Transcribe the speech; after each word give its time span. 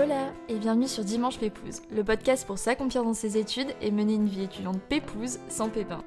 Hola 0.00 0.32
et 0.48 0.54
bienvenue 0.54 0.86
sur 0.86 1.02
Dimanche 1.02 1.40
Pépouze, 1.40 1.82
le 1.90 2.04
podcast 2.04 2.46
pour 2.46 2.56
s'accomplir 2.56 3.02
dans 3.02 3.14
ses 3.14 3.36
études 3.36 3.74
et 3.80 3.90
mener 3.90 4.14
une 4.14 4.28
vie 4.28 4.44
étudiante 4.44 4.80
pépouze 4.82 5.40
sans 5.48 5.70
pépin. 5.70 6.04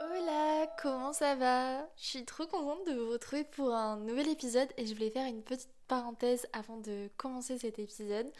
Hola, 0.00 0.68
comment 0.80 1.12
ça 1.12 1.34
va? 1.34 1.80
Je 1.96 2.04
suis 2.04 2.24
trop 2.24 2.46
contente 2.46 2.86
de 2.86 2.92
vous 2.92 3.10
retrouver 3.10 3.42
pour 3.42 3.74
un 3.74 3.96
nouvel 3.96 4.28
épisode 4.28 4.68
et 4.76 4.86
je 4.86 4.94
voulais 4.94 5.10
faire 5.10 5.26
une 5.26 5.42
petite 5.42 5.74
parenthèse 5.88 6.46
avant 6.52 6.76
de 6.76 7.08
commencer 7.16 7.58
cet 7.58 7.80
épisode 7.80 8.30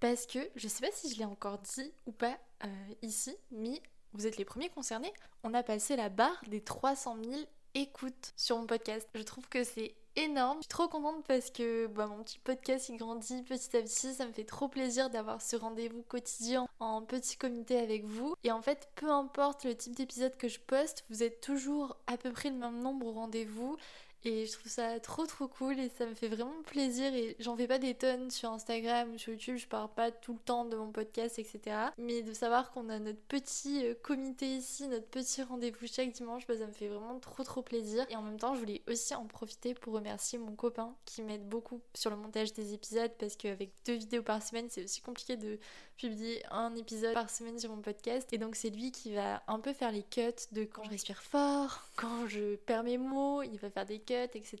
parce 0.00 0.26
que 0.26 0.40
je 0.56 0.66
sais 0.66 0.84
pas 0.84 0.92
si 0.92 1.14
je 1.14 1.18
l'ai 1.20 1.24
encore 1.24 1.58
dit 1.58 1.92
ou 2.06 2.10
pas 2.10 2.36
euh, 2.64 2.94
ici, 3.02 3.36
mais 3.52 3.80
vous 4.16 4.26
êtes 4.26 4.38
les 4.38 4.44
premiers 4.44 4.70
concernés. 4.70 5.12
On 5.44 5.54
a 5.54 5.62
passé 5.62 5.96
la 5.96 6.08
barre 6.08 6.42
des 6.48 6.60
300 6.60 7.18
000 7.22 7.40
écoutes 7.74 8.32
sur 8.36 8.58
mon 8.58 8.66
podcast. 8.66 9.08
Je 9.14 9.22
trouve 9.22 9.48
que 9.48 9.62
c'est 9.62 9.94
énorme. 10.16 10.58
Je 10.58 10.62
suis 10.62 10.68
trop 10.68 10.88
contente 10.88 11.24
parce 11.26 11.50
que 11.50 11.86
bah, 11.88 12.06
mon 12.06 12.22
petit 12.22 12.38
podcast 12.38 12.88
il 12.88 12.96
grandit 12.96 13.42
petit 13.42 13.76
à 13.76 13.82
petit. 13.82 14.14
Ça 14.14 14.26
me 14.26 14.32
fait 14.32 14.44
trop 14.44 14.68
plaisir 14.68 15.10
d'avoir 15.10 15.42
ce 15.42 15.56
rendez-vous 15.56 16.02
quotidien 16.02 16.66
en 16.80 17.02
petit 17.02 17.36
comité 17.36 17.78
avec 17.78 18.04
vous. 18.04 18.34
Et 18.44 18.50
en 18.50 18.62
fait, 18.62 18.88
peu 18.94 19.10
importe 19.10 19.64
le 19.64 19.74
type 19.74 19.94
d'épisode 19.94 20.36
que 20.36 20.48
je 20.48 20.58
poste, 20.60 21.04
vous 21.10 21.22
êtes 21.22 21.40
toujours 21.40 21.96
à 22.06 22.16
peu 22.16 22.32
près 22.32 22.50
le 22.50 22.56
même 22.56 22.80
nombre 22.80 23.06
au 23.06 23.12
rendez-vous. 23.12 23.76
Et 24.24 24.46
je 24.46 24.52
trouve 24.52 24.70
ça 24.70 24.98
trop 24.98 25.26
trop 25.26 25.46
cool 25.46 25.78
et 25.78 25.88
ça 25.88 26.06
me 26.06 26.14
fait 26.14 26.28
vraiment 26.28 26.62
plaisir 26.64 27.14
et 27.14 27.36
j'en 27.38 27.56
fais 27.56 27.68
pas 27.68 27.78
des 27.78 27.94
tonnes 27.94 28.30
sur 28.30 28.50
Instagram 28.50 29.12
ou 29.14 29.18
sur 29.18 29.32
YouTube, 29.32 29.56
je 29.56 29.68
parle 29.68 29.88
pas 29.94 30.10
tout 30.10 30.32
le 30.32 30.38
temps 30.40 30.64
de 30.64 30.76
mon 30.76 30.90
podcast, 30.90 31.38
etc. 31.38 31.76
Mais 31.98 32.22
de 32.22 32.32
savoir 32.32 32.72
qu'on 32.72 32.88
a 32.88 32.98
notre 32.98 33.20
petit 33.28 33.86
euh, 33.86 33.94
comité 34.02 34.46
ici, 34.56 34.88
notre 34.88 35.06
petit 35.06 35.42
rendez-vous 35.42 35.86
chaque 35.86 36.10
dimanche, 36.10 36.46
bah, 36.46 36.56
ça 36.58 36.66
me 36.66 36.72
fait 36.72 36.88
vraiment 36.88 37.20
trop 37.20 37.44
trop 37.44 37.62
plaisir. 37.62 38.04
Et 38.10 38.16
en 38.16 38.22
même 38.22 38.38
temps, 38.38 38.54
je 38.54 38.60
voulais 38.60 38.82
aussi 38.88 39.14
en 39.14 39.26
profiter 39.26 39.74
pour 39.74 39.94
remercier 39.94 40.38
mon 40.38 40.56
copain 40.56 40.94
qui 41.04 41.22
m'aide 41.22 41.48
beaucoup 41.48 41.80
sur 41.94 42.10
le 42.10 42.16
montage 42.16 42.52
des 42.52 42.74
épisodes 42.74 43.12
parce 43.18 43.36
qu'avec 43.36 43.70
deux 43.84 43.94
vidéos 43.94 44.22
par 44.22 44.42
semaine, 44.42 44.66
c'est 44.70 44.82
aussi 44.82 45.00
compliqué 45.02 45.36
de 45.36 45.58
publier 45.96 46.42
un 46.50 46.74
épisode 46.74 47.14
par 47.14 47.30
semaine 47.30 47.58
sur 47.58 47.70
mon 47.70 47.82
podcast. 47.82 48.32
Et 48.32 48.38
donc 48.38 48.56
c'est 48.56 48.70
lui 48.70 48.92
qui 48.92 49.14
va 49.14 49.42
un 49.48 49.58
peu 49.60 49.72
faire 49.72 49.92
les 49.92 50.02
cuts 50.02 50.20
de 50.52 50.64
quand 50.64 50.84
je 50.84 50.90
respire 50.90 51.22
fort, 51.22 51.88
quand 51.96 52.26
je 52.26 52.56
perds 52.56 52.84
mes 52.84 52.98
mots, 52.98 53.42
il 53.42 53.58
va 53.58 53.70
faire 53.70 53.86
des 53.86 53.98
cuts 53.98 54.14
etc. 54.14 54.58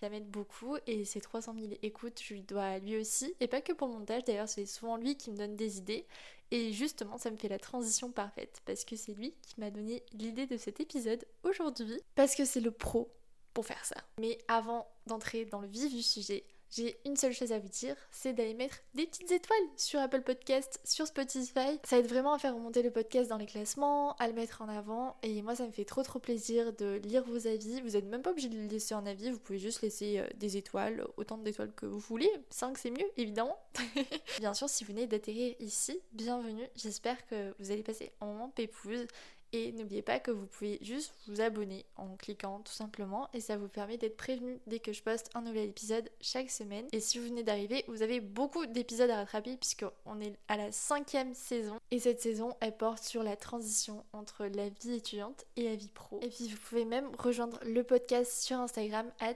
Ça 0.00 0.08
m'aide 0.08 0.28
beaucoup 0.28 0.76
et 0.86 1.04
ces 1.04 1.20
300 1.20 1.54
000 1.58 1.72
écoutes, 1.82 2.20
je 2.22 2.34
lui 2.34 2.42
dois 2.42 2.64
à 2.64 2.78
lui 2.78 2.96
aussi. 2.98 3.34
Et 3.40 3.48
pas 3.48 3.60
que 3.60 3.72
pour 3.72 3.88
le 3.88 3.94
montage, 3.94 4.24
d'ailleurs, 4.24 4.48
c'est 4.48 4.66
souvent 4.66 4.96
lui 4.96 5.16
qui 5.16 5.30
me 5.30 5.36
donne 5.36 5.56
des 5.56 5.78
idées. 5.78 6.06
Et 6.50 6.72
justement, 6.72 7.16
ça 7.18 7.30
me 7.30 7.36
fait 7.36 7.48
la 7.48 7.58
transition 7.58 8.12
parfaite 8.12 8.60
parce 8.66 8.84
que 8.84 8.96
c'est 8.96 9.14
lui 9.14 9.34
qui 9.42 9.58
m'a 9.58 9.70
donné 9.70 10.02
l'idée 10.12 10.46
de 10.46 10.56
cet 10.56 10.80
épisode 10.80 11.24
aujourd'hui. 11.42 12.00
Parce 12.14 12.34
que 12.34 12.44
c'est 12.44 12.60
le 12.60 12.70
pro 12.70 13.10
pour 13.54 13.64
faire 13.64 13.84
ça. 13.84 13.96
Mais 14.20 14.38
avant 14.48 14.86
d'entrer 15.06 15.46
dans 15.46 15.60
le 15.60 15.68
vif 15.68 15.92
du 15.92 16.02
sujet, 16.02 16.44
j'ai 16.74 16.96
une 17.04 17.16
seule 17.16 17.32
chose 17.32 17.52
à 17.52 17.58
vous 17.58 17.68
dire, 17.68 17.94
c'est 18.10 18.32
d'aller 18.32 18.54
mettre 18.54 18.78
des 18.94 19.06
petites 19.06 19.30
étoiles 19.30 19.58
sur 19.76 20.00
Apple 20.00 20.22
Podcast, 20.22 20.80
sur 20.82 21.06
Spotify. 21.06 21.78
Ça 21.84 21.98
aide 21.98 22.08
vraiment 22.08 22.32
à 22.32 22.38
faire 22.38 22.54
remonter 22.54 22.82
le 22.82 22.90
podcast 22.90 23.30
dans 23.30 23.36
les 23.36 23.46
classements, 23.46 24.16
à 24.16 24.26
le 24.26 24.32
mettre 24.32 24.60
en 24.60 24.68
avant. 24.68 25.16
Et 25.22 25.40
moi, 25.42 25.54
ça 25.54 25.66
me 25.66 25.70
fait 25.70 25.84
trop 25.84 26.02
trop 26.02 26.18
plaisir 26.18 26.72
de 26.72 27.00
lire 27.04 27.22
vos 27.24 27.46
avis. 27.46 27.80
Vous 27.80 27.90
n'êtes 27.90 28.06
même 28.06 28.22
pas 28.22 28.32
obligé 28.32 28.48
de 28.48 28.58
laisser 28.58 28.94
en 28.94 29.06
avis, 29.06 29.30
vous 29.30 29.38
pouvez 29.38 29.58
juste 29.60 29.82
laisser 29.82 30.18
euh, 30.18 30.26
des 30.36 30.56
étoiles, 30.56 31.06
autant 31.16 31.38
d'étoiles 31.38 31.72
que 31.74 31.86
vous 31.86 32.00
voulez. 32.00 32.30
5 32.50 32.76
c'est 32.76 32.90
mieux, 32.90 33.06
évidemment. 33.16 33.56
Bien 34.40 34.52
sûr, 34.52 34.68
si 34.68 34.84
vous 34.84 34.92
venez 34.92 35.06
d'atterrir 35.06 35.54
ici, 35.60 36.00
bienvenue. 36.12 36.66
J'espère 36.74 37.24
que 37.26 37.54
vous 37.60 37.70
allez 37.70 37.84
passer 37.84 38.10
un 38.20 38.26
moment 38.26 38.48
pépouze 38.48 39.06
et 39.54 39.70
n'oubliez 39.70 40.02
pas 40.02 40.18
que 40.18 40.32
vous 40.32 40.46
pouvez 40.46 40.80
juste 40.82 41.14
vous 41.28 41.40
abonner 41.40 41.86
en 41.94 42.16
cliquant 42.16 42.58
tout 42.64 42.72
simplement 42.72 43.28
et 43.32 43.40
ça 43.40 43.56
vous 43.56 43.68
permet 43.68 43.96
d'être 43.96 44.16
prévenu 44.16 44.58
dès 44.66 44.80
que 44.80 44.92
je 44.92 45.00
poste 45.00 45.30
un 45.34 45.42
nouvel 45.42 45.68
épisode 45.68 46.10
chaque 46.20 46.50
semaine. 46.50 46.86
Et 46.90 46.98
si 46.98 47.20
vous 47.20 47.28
venez 47.28 47.44
d'arriver, 47.44 47.84
vous 47.86 48.02
avez 48.02 48.18
beaucoup 48.18 48.66
d'épisodes 48.66 49.10
à 49.10 49.18
rattraper 49.18 49.56
puisqu'on 49.56 50.20
est 50.20 50.34
à 50.48 50.56
la 50.56 50.72
cinquième 50.72 51.34
saison. 51.34 51.78
Et 51.92 52.00
cette 52.00 52.20
saison, 52.20 52.56
elle 52.58 52.76
porte 52.76 53.04
sur 53.04 53.22
la 53.22 53.36
transition 53.36 54.04
entre 54.12 54.46
la 54.46 54.70
vie 54.70 54.94
étudiante 54.94 55.44
et 55.54 55.62
la 55.62 55.76
vie 55.76 55.86
pro. 55.86 56.18
Et 56.20 56.30
puis 56.30 56.48
vous 56.48 56.58
pouvez 56.68 56.84
même 56.84 57.08
rejoindre 57.16 57.60
le 57.64 57.84
podcast 57.84 58.42
sur 58.42 58.58
Instagram, 58.58 59.06
at 59.20 59.34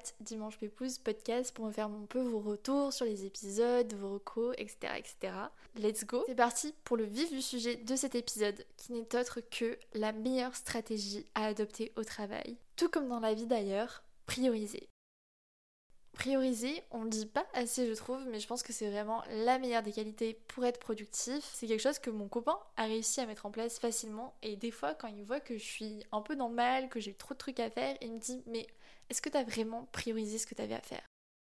podcast 1.05 1.55
pour 1.55 1.67
me 1.67 1.71
faire 1.71 1.87
un 1.87 2.07
peu 2.09 2.23
vos 2.23 2.41
retours 2.41 2.93
sur 2.93 3.05
les 3.05 3.25
épisodes, 3.25 3.95
vos 3.95 4.15
recos, 4.15 4.53
etc. 4.59 4.95
etc. 4.97 5.33
Let's 5.77 6.05
go 6.05 6.25
C'est 6.27 6.35
parti 6.35 6.75
pour 6.83 6.97
le 6.97 7.05
vif 7.05 7.31
du 7.31 7.41
sujet 7.41 7.77
de 7.77 7.95
cet 7.95 8.17
épisode 8.17 8.65
qui 8.77 8.93
n'est 8.93 9.15
autre 9.15 9.41
que 9.41 9.79
la 9.95 10.08
meilleure 10.13 10.55
stratégie 10.55 11.27
à 11.35 11.47
adopter 11.47 11.93
au 11.97 12.05
travail. 12.05 12.57
Tout 12.77 12.89
comme 12.89 13.09
dans 13.09 13.21
la 13.21 13.35
vie 13.35 13.47
d'ailleurs, 13.47 14.03
prioriser. 14.27 14.89
Prioriser, 16.13 16.83
on 16.91 17.05
ne 17.05 17.11
dit 17.11 17.27
pas 17.27 17.47
assez 17.55 17.87
je 17.87 17.95
trouve, 17.95 18.25
mais 18.29 18.41
je 18.41 18.47
pense 18.49 18.65
que 18.65 18.73
c'est 18.73 18.91
vraiment 18.91 19.23
la 19.31 19.59
meilleure 19.59 19.85
des 19.85 19.93
qualités 19.93 20.35
pour 20.49 20.65
être 20.65 20.81
productif. 20.81 21.49
C'est 21.55 21.69
quelque 21.69 21.83
chose 21.83 22.01
que 22.01 22.11
mon 22.11 22.29
copain 22.29 22.59
a 22.77 22.85
réussi 22.85 23.21
à 23.21 23.27
mettre 23.27 23.47
en 23.47 23.53
place 23.53 23.79
facilement 23.79 24.35
et 24.43 24.57
des 24.57 24.73
fois 24.73 24.95
quand 24.95 25.09
il 25.09 25.25
voit 25.25 25.41
que 25.41 25.57
je 25.57 25.65
suis 25.65 26.03
un 26.11 26.21
peu 26.21 26.35
dans 26.35 26.49
le 26.49 26.55
mal, 26.55 26.89
que 26.89 26.99
j'ai 26.99 27.15
trop 27.15 27.35
de 27.35 27.39
trucs 27.39 27.61
à 27.61 27.71
faire, 27.71 27.97
il 28.01 28.15
me 28.15 28.19
dit 28.19 28.43
mais 28.47 28.67
est-ce 29.11 29.23
que 29.23 29.29
tu 29.29 29.37
as 29.37 29.45
vraiment 29.45 29.89
priorisé 29.93 30.39
ce 30.39 30.47
que 30.47 30.55
tu 30.55 30.63
avais 30.63 30.75
à 30.75 30.83
faire? 30.83 31.07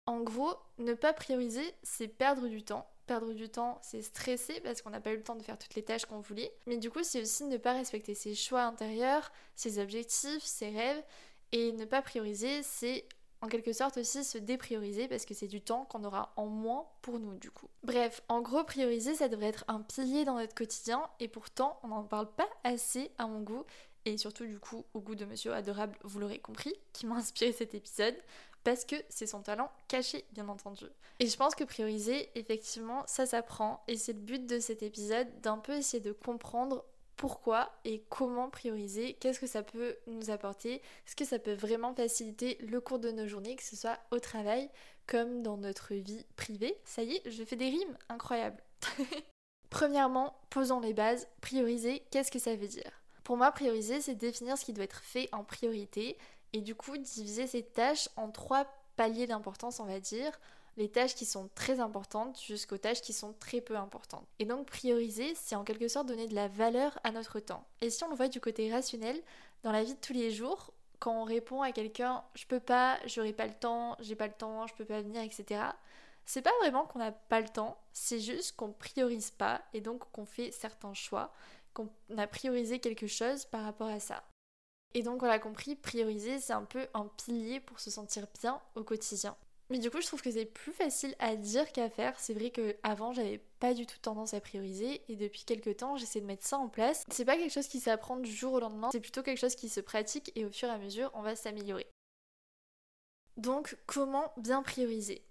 En 0.05 0.21
gros, 0.21 0.53
ne 0.77 0.93
pas 0.93 1.13
prioriser, 1.13 1.73
c'est 1.83 2.07
perdre 2.07 2.47
du 2.47 2.63
temps 2.63 2.89
Perdre 3.07 3.33
du 3.33 3.49
temps, 3.49 3.79
c'est 3.81 4.01
stresser 4.01 4.59
parce 4.61 4.81
qu'on 4.81 4.89
n'a 4.89 4.99
pas 4.99 5.11
eu 5.11 5.15
le 5.15 5.23
temps 5.23 5.35
de 5.35 5.41
faire 5.41 5.57
toutes 5.57 5.75
les 5.75 5.83
tâches 5.83 6.05
qu'on 6.05 6.19
voulait. 6.19 6.51
Mais 6.65 6.77
du 6.77 6.91
coup, 6.91 7.03
c'est 7.03 7.21
aussi 7.21 7.45
ne 7.45 7.57
pas 7.57 7.73
respecter 7.73 8.13
ses 8.13 8.35
choix 8.35 8.63
intérieurs, 8.63 9.31
ses 9.55 9.79
objectifs, 9.79 10.43
ses 10.43 10.69
rêves. 10.69 11.03
Et 11.53 11.71
ne 11.71 11.85
pas 11.85 12.01
prioriser, 12.01 12.61
c'est 12.63 13.05
en 13.41 13.47
quelque 13.47 13.71
sorte 13.71 13.97
aussi 13.97 14.23
se 14.23 14.37
déprioriser 14.37 15.07
parce 15.07 15.25
que 15.25 15.33
c'est 15.33 15.47
du 15.47 15.61
temps 15.61 15.85
qu'on 15.85 16.03
aura 16.03 16.33
en 16.35 16.47
moins 16.47 16.87
pour 17.01 17.19
nous 17.19 17.35
du 17.35 17.51
coup. 17.51 17.69
Bref, 17.83 18.21
en 18.27 18.41
gros, 18.41 18.63
prioriser, 18.63 19.15
ça 19.15 19.27
devrait 19.27 19.47
être 19.47 19.63
un 19.67 19.81
pilier 19.81 20.25
dans 20.25 20.35
notre 20.35 20.55
quotidien 20.55 21.07
et 21.19 21.27
pourtant, 21.27 21.79
on 21.83 21.89
n'en 21.89 22.03
parle 22.03 22.29
pas 22.29 22.49
assez 22.63 23.11
à 23.17 23.27
mon 23.27 23.41
goût 23.41 23.63
et 24.07 24.17
surtout 24.17 24.45
du 24.45 24.59
coup 24.59 24.85
au 24.93 25.01
goût 25.01 25.15
de 25.15 25.25
monsieur 25.25 25.53
adorable, 25.53 25.97
vous 26.03 26.19
l'aurez 26.19 26.39
compris, 26.39 26.73
qui 26.93 27.05
m'a 27.05 27.15
inspiré 27.15 27.51
cet 27.51 27.73
épisode 27.73 28.15
parce 28.63 28.85
que 28.85 28.95
c'est 29.09 29.27
son 29.27 29.41
talent 29.41 29.71
caché, 29.87 30.25
bien 30.31 30.47
entendu. 30.47 30.85
Et 31.19 31.27
je 31.27 31.37
pense 31.37 31.55
que 31.55 31.63
prioriser, 31.63 32.29
effectivement, 32.35 33.03
ça 33.07 33.25
s'apprend, 33.25 33.83
et 33.87 33.97
c'est 33.97 34.13
le 34.13 34.19
but 34.19 34.45
de 34.45 34.59
cet 34.59 34.83
épisode, 34.83 35.27
d'un 35.41 35.57
peu 35.57 35.73
essayer 35.73 36.01
de 36.01 36.11
comprendre 36.11 36.83
pourquoi 37.15 37.71
et 37.85 38.03
comment 38.09 38.49
prioriser, 38.49 39.13
qu'est-ce 39.13 39.39
que 39.39 39.47
ça 39.47 39.63
peut 39.63 39.97
nous 40.07 40.29
apporter, 40.29 40.75
est-ce 40.75 41.15
que 41.15 41.25
ça 41.25 41.39
peut 41.39 41.53
vraiment 41.53 41.93
faciliter 41.93 42.57
le 42.61 42.79
cours 42.79 42.99
de 42.99 43.11
nos 43.11 43.27
journées, 43.27 43.55
que 43.55 43.63
ce 43.63 43.75
soit 43.75 43.99
au 44.11 44.19
travail 44.19 44.69
comme 45.07 45.41
dans 45.41 45.57
notre 45.57 45.93
vie 45.95 46.25
privée. 46.35 46.77
Ça 46.83 47.03
y 47.03 47.15
est, 47.15 47.29
je 47.29 47.43
fais 47.43 47.55
des 47.55 47.69
rimes, 47.69 47.97
incroyable. 48.09 48.61
Premièrement, 49.69 50.37
posons 50.49 50.79
les 50.79 50.93
bases, 50.93 51.27
prioriser, 51.41 52.03
qu'est-ce 52.11 52.31
que 52.31 52.39
ça 52.39 52.55
veut 52.55 52.67
dire? 52.67 52.96
Pour 53.27 53.35
moi, 53.35 53.51
prioriser, 53.51 53.99
c'est 53.99 54.15
définir 54.15 54.57
ce 54.57 54.63
qui 54.63 54.71
doit 54.71 54.85
être 54.85 55.03
fait 55.03 55.27
en 55.33 55.43
priorité, 55.43 56.17
et 56.53 56.61
du 56.61 56.75
coup 56.75 56.95
diviser 56.95 57.45
ces 57.45 57.61
tâches 57.61 58.07
en 58.15 58.31
trois 58.31 58.65
paliers 58.95 59.27
d'importance, 59.27 59.81
on 59.81 59.85
va 59.85 59.99
dire. 59.99 60.31
Les 60.77 60.89
tâches 60.89 61.13
qui 61.13 61.25
sont 61.25 61.49
très 61.53 61.81
importantes 61.81 62.39
jusqu'aux 62.41 62.77
tâches 62.77 63.01
qui 63.01 63.11
sont 63.11 63.33
très 63.33 63.59
peu 63.59 63.75
importantes. 63.75 64.25
Et 64.39 64.45
donc 64.45 64.67
prioriser, 64.67 65.35
c'est 65.35 65.55
en 65.55 65.65
quelque 65.65 65.89
sorte 65.89 66.07
donner 66.07 66.29
de 66.29 66.35
la 66.35 66.47
valeur 66.47 66.97
à 67.03 67.11
notre 67.11 67.41
temps. 67.41 67.65
Et 67.81 67.89
si 67.89 68.01
on 68.05 68.09
le 68.09 68.15
voit 68.15 68.29
du 68.29 68.39
côté 68.39 68.71
rationnel, 68.71 69.21
dans 69.63 69.73
la 69.73 69.83
vie 69.83 69.95
de 69.95 69.99
tous 69.99 70.13
les 70.13 70.31
jours, 70.31 70.71
quand 70.99 71.11
on 71.11 71.25
répond 71.25 71.61
à 71.61 71.73
quelqu'un 71.73 72.23
je 72.33 72.45
peux 72.45 72.61
pas, 72.61 72.97
j'aurai 73.07 73.33
pas 73.33 73.47
le 73.47 73.55
temps, 73.55 73.97
j'ai 73.99 74.15
pas 74.15 74.27
le 74.27 74.33
temps, 74.35 74.67
je 74.67 74.73
peux 74.73 74.85
pas 74.85 75.01
venir, 75.01 75.21
etc. 75.21 75.63
C'est 76.25 76.41
pas 76.41 76.53
vraiment 76.61 76.85
qu'on 76.85 76.99
n'a 76.99 77.11
pas 77.11 77.41
le 77.41 77.49
temps, 77.49 77.77
c'est 77.91 78.21
juste 78.21 78.55
qu'on 78.55 78.71
priorise 78.71 79.31
pas 79.31 79.61
et 79.73 79.81
donc 79.81 80.09
qu'on 80.13 80.25
fait 80.25 80.51
certains 80.51 80.93
choix, 80.93 81.33
qu'on 81.77 82.17
a 82.17 82.27
priorisé 82.27 82.79
quelque 82.79 83.07
chose 83.07 83.45
par 83.45 83.63
rapport 83.63 83.87
à 83.87 83.99
ça. 83.99 84.23
Et 84.93 85.03
donc 85.03 85.21
on 85.21 85.27
l'a 85.27 85.39
compris, 85.39 85.75
prioriser 85.75 86.39
c'est 86.39 86.53
un 86.53 86.63
peu 86.65 86.87
un 86.93 87.05
pilier 87.05 87.59
pour 87.59 87.79
se 87.79 87.91
sentir 87.91 88.25
bien 88.41 88.61
au 88.75 88.83
quotidien. 88.83 89.37
Mais 89.69 89.79
du 89.79 89.91
coup, 89.91 89.99
je 89.99 90.07
trouve 90.07 90.21
que 90.21 90.31
c'est 90.31 90.45
plus 90.45 90.71
facile 90.71 91.13
à 91.19 91.35
dire 91.35 91.71
qu'à 91.73 91.89
faire. 91.89 92.17
C'est 92.19 92.33
vrai 92.33 92.51
qu'avant, 92.51 93.11
j'avais 93.11 93.39
pas 93.59 93.73
du 93.73 93.85
tout 93.85 93.99
tendance 93.99 94.33
à 94.33 94.39
prioriser 94.39 95.01
et 95.09 95.17
depuis 95.17 95.43
quelques 95.43 95.77
temps, 95.77 95.97
j'essaie 95.97 96.21
de 96.21 96.25
mettre 96.25 96.47
ça 96.47 96.57
en 96.57 96.69
place. 96.69 97.03
C'est 97.11 97.25
pas 97.25 97.35
quelque 97.35 97.51
chose 97.51 97.67
qui 97.67 97.81
s'apprend 97.81 98.15
du 98.15 98.31
jour 98.31 98.53
au 98.53 98.59
lendemain, 98.61 98.89
c'est 98.91 99.01
plutôt 99.01 99.23
quelque 99.23 99.39
chose 99.39 99.55
qui 99.55 99.67
se 99.67 99.81
pratique 99.81 100.31
et 100.35 100.45
au 100.45 100.51
fur 100.51 100.69
et 100.69 100.71
à 100.71 100.77
mesure, 100.77 101.11
on 101.13 101.21
va 101.21 101.35
s'améliorer. 101.35 101.87
Donc, 103.35 103.77
comment 103.85 104.31
bien 104.37 104.63
prioriser? 104.63 105.26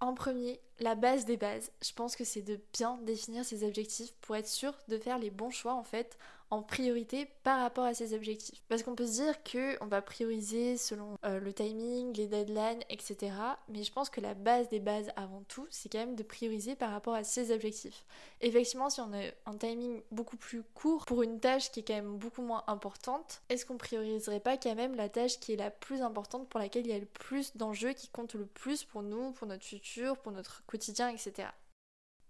En 0.00 0.14
premier, 0.14 0.60
la 0.78 0.94
base 0.94 1.24
des 1.24 1.36
bases. 1.36 1.72
Je 1.82 1.92
pense 1.92 2.14
que 2.14 2.24
c'est 2.24 2.42
de 2.42 2.60
bien 2.72 2.98
définir 3.02 3.44
ses 3.44 3.64
objectifs 3.64 4.12
pour 4.20 4.36
être 4.36 4.46
sûr 4.46 4.72
de 4.88 4.98
faire 4.98 5.18
les 5.18 5.30
bons 5.30 5.50
choix 5.50 5.74
en 5.74 5.82
fait 5.82 6.16
en 6.50 6.62
priorité 6.62 7.26
par 7.42 7.60
rapport 7.60 7.84
à 7.84 7.94
ses 7.94 8.14
objectifs. 8.14 8.62
Parce 8.68 8.82
qu'on 8.82 8.94
peut 8.94 9.06
se 9.06 9.22
dire 9.22 9.34
qu'on 9.42 9.86
va 9.86 10.02
prioriser 10.02 10.76
selon 10.76 11.16
euh, 11.24 11.40
le 11.40 11.52
timing, 11.52 12.16
les 12.16 12.26
deadlines, 12.26 12.80
etc. 12.88 13.32
Mais 13.68 13.82
je 13.82 13.92
pense 13.92 14.10
que 14.10 14.20
la 14.20 14.34
base 14.34 14.68
des 14.68 14.80
bases 14.80 15.10
avant 15.16 15.42
tout, 15.48 15.66
c'est 15.70 15.90
quand 15.90 15.98
même 15.98 16.16
de 16.16 16.22
prioriser 16.22 16.74
par 16.74 16.90
rapport 16.90 17.14
à 17.14 17.24
ses 17.24 17.52
objectifs. 17.52 18.04
Effectivement, 18.40 18.90
si 18.90 19.00
on 19.00 19.12
a 19.12 19.30
un 19.46 19.56
timing 19.56 20.00
beaucoup 20.10 20.36
plus 20.36 20.62
court 20.74 21.04
pour 21.04 21.22
une 21.22 21.40
tâche 21.40 21.70
qui 21.70 21.80
est 21.80 21.84
quand 21.84 21.94
même 21.94 22.16
beaucoup 22.16 22.42
moins 22.42 22.64
importante, 22.66 23.42
est-ce 23.48 23.66
qu'on 23.66 23.76
prioriserait 23.76 24.40
pas 24.40 24.56
quand 24.56 24.74
même 24.74 24.94
la 24.94 25.08
tâche 25.08 25.38
qui 25.40 25.52
est 25.52 25.56
la 25.56 25.70
plus 25.70 26.02
importante 26.02 26.48
pour 26.48 26.60
laquelle 26.60 26.86
il 26.86 26.92
y 26.92 26.96
a 26.96 26.98
le 26.98 27.06
plus 27.06 27.56
d'enjeux, 27.56 27.92
qui 27.92 28.08
compte 28.08 28.34
le 28.34 28.46
plus 28.46 28.84
pour 28.84 29.02
nous, 29.02 29.32
pour 29.32 29.46
notre 29.46 29.64
futur, 29.64 30.16
pour 30.16 30.32
notre 30.32 30.64
quotidien, 30.66 31.08
etc. 31.08 31.48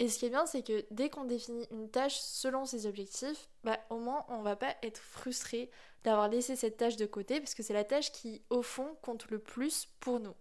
Et 0.00 0.09
ce 0.09 0.19
qui 0.19 0.27
est 0.27 0.31
bien, 0.31 0.47
c'est 0.47 0.62
que 0.62 0.85
dès 0.91 1.11
qu'on 1.11 1.25
définit 1.25 1.67
une 1.71 1.91
tâche 1.91 2.19
selon 2.19 2.65
ses 2.65 2.87
objectifs, 2.87 3.49
bah, 3.65 3.79
au 3.91 3.99
moins 3.99 4.25
on 4.29 4.43
va 4.43 4.55
pas 4.55 4.77
être 4.83 5.00
frustré 5.00 5.71
d'avoir 6.05 6.29
laissé 6.29 6.55
cette 6.55 6.77
tâche 6.77 6.97
de 6.97 7.06
côté 7.06 7.41
parce 7.41 7.55
que 7.55 7.65
c'est 7.65 7.73
la 7.73 7.85
tâche 7.85 8.12
qui, 8.12 8.43
au 8.50 8.62
fond, 8.62 8.97
compte 9.03 9.29
le 9.31 9.41
plus 9.41 9.87
pour 9.99 10.21
nous. 10.21 10.35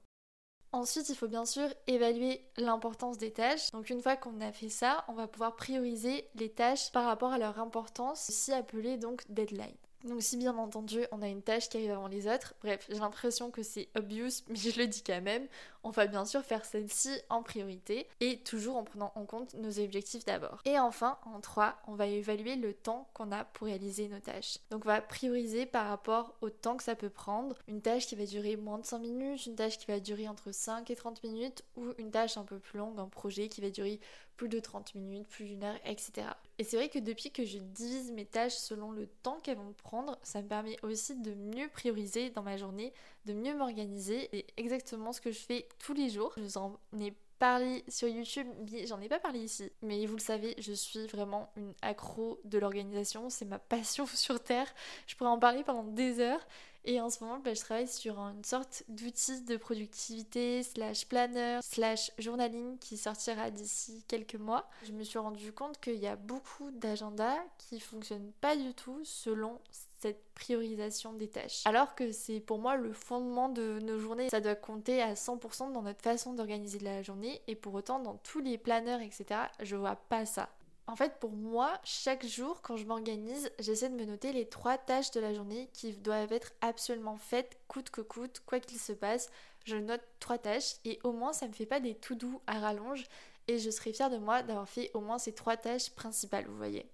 Ensuite, 0.73 1.09
il 1.09 1.15
faut 1.15 1.27
bien 1.27 1.45
sûr 1.45 1.67
évaluer 1.87 2.45
l'importance 2.57 3.17
des 3.17 3.31
tâches. 3.31 3.71
Donc 3.71 3.89
une 3.89 4.01
fois 4.01 4.15
qu'on 4.15 4.41
a 4.41 4.51
fait 4.51 4.69
ça, 4.69 5.05
on 5.07 5.13
va 5.13 5.27
pouvoir 5.27 5.55
prioriser 5.55 6.29
les 6.35 6.49
tâches 6.49 6.91
par 6.91 7.05
rapport 7.05 7.31
à 7.31 7.39
leur 7.39 7.59
importance, 7.59 8.29
aussi 8.29 8.51
appelée 8.51 8.97
donc 8.97 9.23
deadline. 9.29 9.75
Donc 10.03 10.21
si 10.21 10.37
bien 10.37 10.55
entendu 10.57 11.05
on 11.11 11.21
a 11.21 11.27
une 11.27 11.41
tâche 11.41 11.69
qui 11.69 11.77
arrive 11.77 11.91
avant 11.91 12.07
les 12.07 12.27
autres, 12.27 12.53
bref, 12.61 12.85
j'ai 12.89 12.99
l'impression 12.99 13.51
que 13.51 13.63
c'est 13.63 13.89
obvious, 13.95 14.43
mais 14.47 14.55
je 14.55 14.77
le 14.79 14.87
dis 14.87 15.03
quand 15.03 15.21
même, 15.21 15.47
on 15.83 15.89
va 15.89 16.05
bien 16.07 16.25
sûr 16.25 16.43
faire 16.43 16.65
celle-ci 16.65 17.09
en 17.29 17.41
priorité 17.41 18.07
et 18.19 18.39
toujours 18.39 18.77
en 18.77 18.83
prenant 18.83 19.11
en 19.15 19.25
compte 19.25 19.53
nos 19.55 19.79
objectifs 19.79 20.25
d'abord. 20.25 20.61
Et 20.65 20.77
enfin, 20.77 21.17
en 21.25 21.39
3, 21.39 21.81
on 21.87 21.95
va 21.95 22.07
évaluer 22.07 22.55
le 22.55 22.73
temps 22.73 23.09
qu'on 23.13 23.31
a 23.31 23.45
pour 23.45 23.67
réaliser 23.67 24.07
nos 24.07 24.19
tâches. 24.19 24.59
Donc 24.69 24.85
on 24.85 24.89
va 24.89 25.01
prioriser 25.01 25.65
par 25.65 25.87
rapport 25.87 26.35
au 26.41 26.49
temps 26.49 26.77
que 26.77 26.83
ça 26.83 26.95
peut 26.95 27.09
prendre. 27.09 27.55
Une 27.67 27.81
tâche 27.81 28.07
qui 28.07 28.15
va 28.15 28.25
durer 28.25 28.55
moins 28.55 28.79
de 28.79 28.85
5 28.85 28.99
minutes, 28.99 29.45
une 29.45 29.55
tâche 29.55 29.77
qui 29.77 29.87
va 29.87 29.99
durer 29.99 30.27
entre 30.27 30.51
5 30.51 30.89
et 30.91 30.95
30 30.95 31.23
minutes 31.23 31.63
ou 31.75 31.93
une 31.97 32.11
tâche 32.11 32.37
un 32.37 32.43
peu 32.43 32.59
plus 32.59 32.79
longue, 32.79 32.99
un 32.99 33.07
projet 33.07 33.47
qui 33.47 33.61
va 33.61 33.69
durer 33.69 33.99
plus 34.37 34.47
de 34.47 34.59
30 34.59 34.95
minutes, 34.95 35.27
plus 35.27 35.45
d'une 35.45 35.63
heure, 35.63 35.77
etc. 35.83 36.27
Et 36.59 36.63
c'est 36.63 36.77
vrai 36.77 36.89
que 36.89 36.99
depuis 36.99 37.31
que 37.31 37.43
je 37.43 37.57
divise 37.57 38.11
mes 38.11 38.25
tâches 38.25 38.55
selon 38.55 38.91
le 38.91 39.07
temps 39.07 39.39
qu'elles 39.43 39.57
vont 39.57 39.73
prendre, 39.73 40.17
ça 40.23 40.41
me 40.41 40.47
permet 40.47 40.77
aussi 40.83 41.15
de 41.15 41.33
mieux 41.33 41.67
prioriser 41.67 42.29
dans 42.29 42.43
ma 42.43 42.55
journée, 42.55 42.93
de 43.25 43.33
mieux 43.33 43.55
m'organiser 43.55 44.29
et 44.37 44.45
exactement 44.57 45.11
ce 45.11 45.21
que 45.21 45.31
je 45.31 45.39
fais 45.39 45.67
tous 45.79 45.93
les 45.93 46.09
jours. 46.09 46.33
Je 46.37 46.43
vous 46.43 46.57
en 46.57 46.79
ai 46.99 47.13
parlé 47.39 47.83
sur 47.87 48.07
YouTube, 48.07 48.47
mais 48.71 48.85
j'en 48.87 48.99
ai 49.01 49.09
pas 49.09 49.19
parlé 49.19 49.39
ici. 49.39 49.71
Mais 49.81 50.05
vous 50.05 50.15
le 50.15 50.21
savez, 50.21 50.55
je 50.59 50.73
suis 50.73 51.05
vraiment 51.07 51.51
une 51.55 51.73
accro 51.81 52.39
de 52.45 52.57
l'organisation, 52.57 53.29
c'est 53.29 53.45
ma 53.45 53.59
passion 53.59 54.05
sur 54.13 54.41
Terre. 54.43 54.73
Je 55.07 55.15
pourrais 55.15 55.29
en 55.29 55.39
parler 55.39 55.63
pendant 55.63 55.83
des 55.83 56.19
heures. 56.19 56.45
Et 56.89 57.01
en 57.01 57.09
ce 57.09 57.21
moment, 57.21 57.39
bah, 57.39 57.53
je 57.53 57.59
travaille 57.59 57.89
sur 57.89 58.17
une 58.17 58.45
sorte 58.45 58.83
d'outil 58.87 59.41
de 59.41 59.57
productivité, 59.57 60.63
slash 60.63 61.05
planner, 61.05 61.59
slash 61.61 62.11
journaling 62.17 62.79
qui 62.79 62.95
sortira 62.95 63.51
d'ici 63.51 64.05
quelques 64.07 64.35
mois. 64.35 64.69
Je 64.83 64.93
me 64.93 65.03
suis 65.03 65.19
rendu 65.19 65.51
compte 65.51 65.81
qu'il 65.81 65.97
y 65.97 66.07
a 66.07 66.15
beaucoup 66.15 66.71
d'agendas 66.71 67.35
qui 67.57 67.81
fonctionnent 67.81 68.31
pas 68.39 68.55
du 68.55 68.73
tout 68.73 69.01
selon 69.03 69.59
cette 69.99 70.23
priorisation 70.33 71.11
des 71.11 71.27
tâches. 71.27 71.63
Alors 71.65 71.93
que 71.93 72.13
c'est 72.13 72.39
pour 72.39 72.59
moi 72.59 72.77
le 72.77 72.93
fondement 72.93 73.49
de 73.49 73.79
nos 73.81 73.99
journées. 73.99 74.29
Ça 74.29 74.39
doit 74.39 74.55
compter 74.55 75.01
à 75.01 75.13
100% 75.13 75.73
dans 75.73 75.81
notre 75.81 76.01
façon 76.01 76.33
d'organiser 76.33 76.79
la 76.79 77.01
journée 77.01 77.41
et 77.47 77.55
pour 77.55 77.73
autant 77.73 77.99
dans 77.99 78.15
tous 78.15 78.39
les 78.39 78.57
planners, 78.57 79.05
etc., 79.05 79.41
je 79.59 79.75
vois 79.75 79.97
pas 79.97 80.25
ça. 80.25 80.47
En 80.87 80.95
fait, 80.95 81.19
pour 81.19 81.31
moi, 81.31 81.79
chaque 81.83 82.25
jour, 82.25 82.61
quand 82.61 82.77
je 82.77 82.85
m'organise, 82.85 83.51
j'essaie 83.59 83.89
de 83.89 83.95
me 83.95 84.05
noter 84.05 84.31
les 84.31 84.47
trois 84.47 84.77
tâches 84.77 85.11
de 85.11 85.19
la 85.19 85.33
journée 85.33 85.69
qui 85.73 85.91
doivent 85.91 86.31
être 86.31 86.53
absolument 86.61 87.17
faites, 87.17 87.59
coûte 87.67 87.89
que 87.89 87.99
coûte, 87.99 88.41
quoi 88.45 88.61
qu'il 88.61 88.79
se 88.79 88.93
passe. 88.93 89.29
Je 89.65 89.75
note 89.75 90.01
trois 90.21 90.37
tâches 90.37 90.75
et 90.85 90.99
au 91.03 91.11
moins, 91.11 91.33
ça 91.33 91.47
me 91.47 91.53
fait 91.53 91.65
pas 91.65 91.81
des 91.81 91.93
tout 91.93 92.15
doux 92.15 92.41
à 92.47 92.59
rallonge 92.59 93.03
et 93.49 93.59
je 93.59 93.69
serai 93.69 93.91
fière 93.91 94.09
de 94.09 94.17
moi 94.17 94.43
d'avoir 94.43 94.69
fait 94.69 94.89
au 94.93 95.01
moins 95.01 95.17
ces 95.17 95.33
trois 95.33 95.57
tâches 95.57 95.89
principales, 95.91 96.47
vous 96.47 96.57
voyez. 96.57 96.89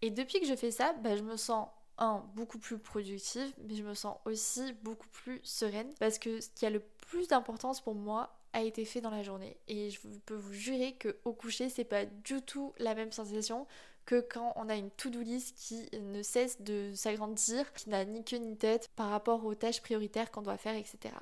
Et 0.00 0.10
depuis 0.10 0.40
que 0.40 0.46
je 0.46 0.56
fais 0.56 0.70
ça, 0.70 0.94
bah, 0.94 1.14
je 1.14 1.22
me 1.22 1.36
sens 1.36 1.68
un, 1.98 2.24
beaucoup 2.34 2.58
plus 2.58 2.78
productive, 2.78 3.52
mais 3.58 3.74
je 3.74 3.82
me 3.82 3.92
sens 3.92 4.16
aussi 4.24 4.72
beaucoup 4.82 5.08
plus 5.08 5.40
sereine 5.42 5.92
parce 5.98 6.18
que 6.18 6.40
ce 6.40 6.48
qui 6.48 6.64
a 6.64 6.70
le 6.70 6.80
plus 6.80 7.28
d'importance 7.28 7.82
pour 7.82 7.94
moi 7.94 8.37
a 8.52 8.62
été 8.62 8.84
fait 8.84 9.00
dans 9.00 9.10
la 9.10 9.22
journée. 9.22 9.56
Et 9.68 9.90
je 9.90 10.00
peux 10.26 10.34
vous 10.34 10.52
jurer 10.52 10.94
que 10.94 11.16
au 11.24 11.32
coucher, 11.32 11.68
c'est 11.68 11.84
pas 11.84 12.04
du 12.04 12.42
tout 12.42 12.74
la 12.78 12.94
même 12.94 13.12
sensation 13.12 13.66
que 14.06 14.20
quand 14.20 14.54
on 14.56 14.70
a 14.70 14.74
une 14.74 14.90
to-do 14.90 15.20
list 15.20 15.54
qui 15.56 15.86
ne 16.00 16.22
cesse 16.22 16.62
de 16.62 16.92
s'agrandir, 16.94 17.72
qui 17.74 17.90
n'a 17.90 18.06
ni 18.06 18.24
queue 18.24 18.38
ni 18.38 18.56
tête 18.56 18.88
par 18.96 19.10
rapport 19.10 19.44
aux 19.44 19.54
tâches 19.54 19.82
prioritaires 19.82 20.30
qu'on 20.30 20.40
doit 20.40 20.56
faire, 20.56 20.74
etc. 20.74 21.14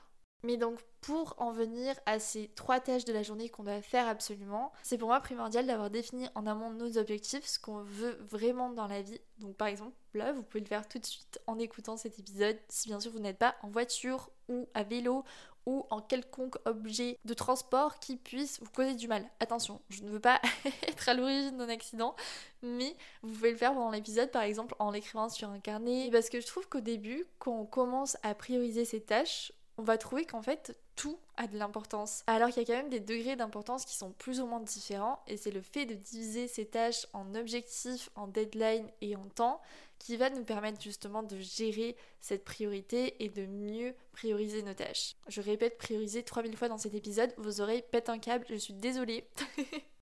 Mais 0.44 0.56
donc 0.56 0.78
pour 1.00 1.34
en 1.38 1.50
venir 1.50 1.94
à 2.06 2.20
ces 2.20 2.48
trois 2.54 2.78
tâches 2.78 3.04
de 3.04 3.12
la 3.12 3.24
journée 3.24 3.48
qu'on 3.48 3.64
doit 3.64 3.82
faire 3.82 4.06
absolument, 4.06 4.72
c'est 4.84 4.98
pour 4.98 5.08
moi 5.08 5.20
primordial 5.20 5.66
d'avoir 5.66 5.90
défini 5.90 6.28
en 6.36 6.46
amont 6.46 6.70
nos 6.70 6.98
objectifs, 6.98 7.44
ce 7.44 7.58
qu'on 7.58 7.82
veut 7.82 8.16
vraiment 8.20 8.70
dans 8.70 8.86
la 8.86 9.02
vie. 9.02 9.20
Donc 9.38 9.56
par 9.56 9.66
exemple, 9.66 9.96
là, 10.14 10.32
vous 10.32 10.44
pouvez 10.44 10.60
le 10.60 10.66
faire 10.68 10.86
tout 10.86 11.00
de 11.00 11.06
suite 11.06 11.40
en 11.48 11.58
écoutant 11.58 11.96
cet 11.96 12.20
épisode, 12.20 12.58
si 12.68 12.88
bien 12.88 13.00
sûr 13.00 13.10
vous 13.10 13.18
n'êtes 13.18 13.38
pas 13.38 13.56
en 13.62 13.68
voiture 13.68 14.30
ou 14.48 14.68
à 14.74 14.84
vélo 14.84 15.24
ou 15.66 15.84
en 15.90 16.00
quelconque 16.00 16.56
objet 16.64 17.18
de 17.24 17.34
transport 17.34 17.98
qui 17.98 18.16
puisse 18.16 18.60
vous 18.60 18.70
causer 18.70 18.94
du 18.94 19.08
mal. 19.08 19.28
Attention, 19.40 19.80
je 19.90 20.02
ne 20.02 20.10
veux 20.10 20.20
pas 20.20 20.40
être 20.88 21.08
à 21.08 21.14
l'origine 21.14 21.56
d'un 21.56 21.68
accident, 21.68 22.14
mais 22.62 22.96
vous 23.22 23.32
pouvez 23.32 23.50
le 23.50 23.56
faire 23.56 23.74
pendant 23.74 23.90
l'épisode 23.90 24.30
par 24.30 24.42
exemple 24.42 24.74
en 24.78 24.90
l'écrivant 24.90 25.28
sur 25.28 25.50
un 25.50 25.58
carnet 25.58 26.08
parce 26.10 26.30
que 26.30 26.40
je 26.40 26.46
trouve 26.46 26.68
qu'au 26.68 26.80
début, 26.80 27.26
quand 27.38 27.52
on 27.52 27.66
commence 27.66 28.16
à 28.22 28.34
prioriser 28.34 28.84
ces 28.84 29.00
tâches, 29.00 29.52
on 29.78 29.82
va 29.82 29.98
trouver 29.98 30.24
qu'en 30.24 30.42
fait 30.42 30.76
tout 30.94 31.18
a 31.36 31.46
de 31.46 31.58
l'importance. 31.58 32.24
Alors 32.26 32.48
qu'il 32.48 32.62
y 32.62 32.64
a 32.64 32.66
quand 32.66 32.82
même 32.82 32.90
des 32.90 33.00
degrés 33.00 33.36
d'importance 33.36 33.84
qui 33.84 33.94
sont 33.94 34.12
plus 34.12 34.40
ou 34.40 34.46
moins 34.46 34.60
différents 34.60 35.20
et 35.26 35.36
c'est 35.36 35.50
le 35.50 35.60
fait 35.60 35.84
de 35.84 35.94
diviser 35.94 36.48
ces 36.48 36.64
tâches 36.64 37.06
en 37.12 37.34
objectifs, 37.34 38.08
en 38.16 38.26
deadline 38.26 38.88
et 39.02 39.14
en 39.14 39.26
temps 39.34 39.60
qui 39.98 40.16
va 40.16 40.30
nous 40.30 40.44
permettre 40.44 40.80
justement 40.80 41.22
de 41.22 41.38
gérer 41.38 41.96
cette 42.20 42.44
priorité 42.44 43.22
et 43.24 43.28
de 43.28 43.46
mieux 43.46 43.94
prioriser 44.12 44.62
nos 44.62 44.74
tâches. 44.74 45.16
Je 45.28 45.40
répète 45.40 45.78
prioriser 45.78 46.22
3000 46.22 46.56
fois 46.56 46.68
dans 46.68 46.78
cet 46.78 46.94
épisode, 46.94 47.32
vos 47.36 47.60
oreilles 47.60 47.84
pètent 47.90 48.08
un 48.08 48.18
câble, 48.18 48.46
je 48.48 48.56
suis 48.56 48.74
désolée. 48.74 49.28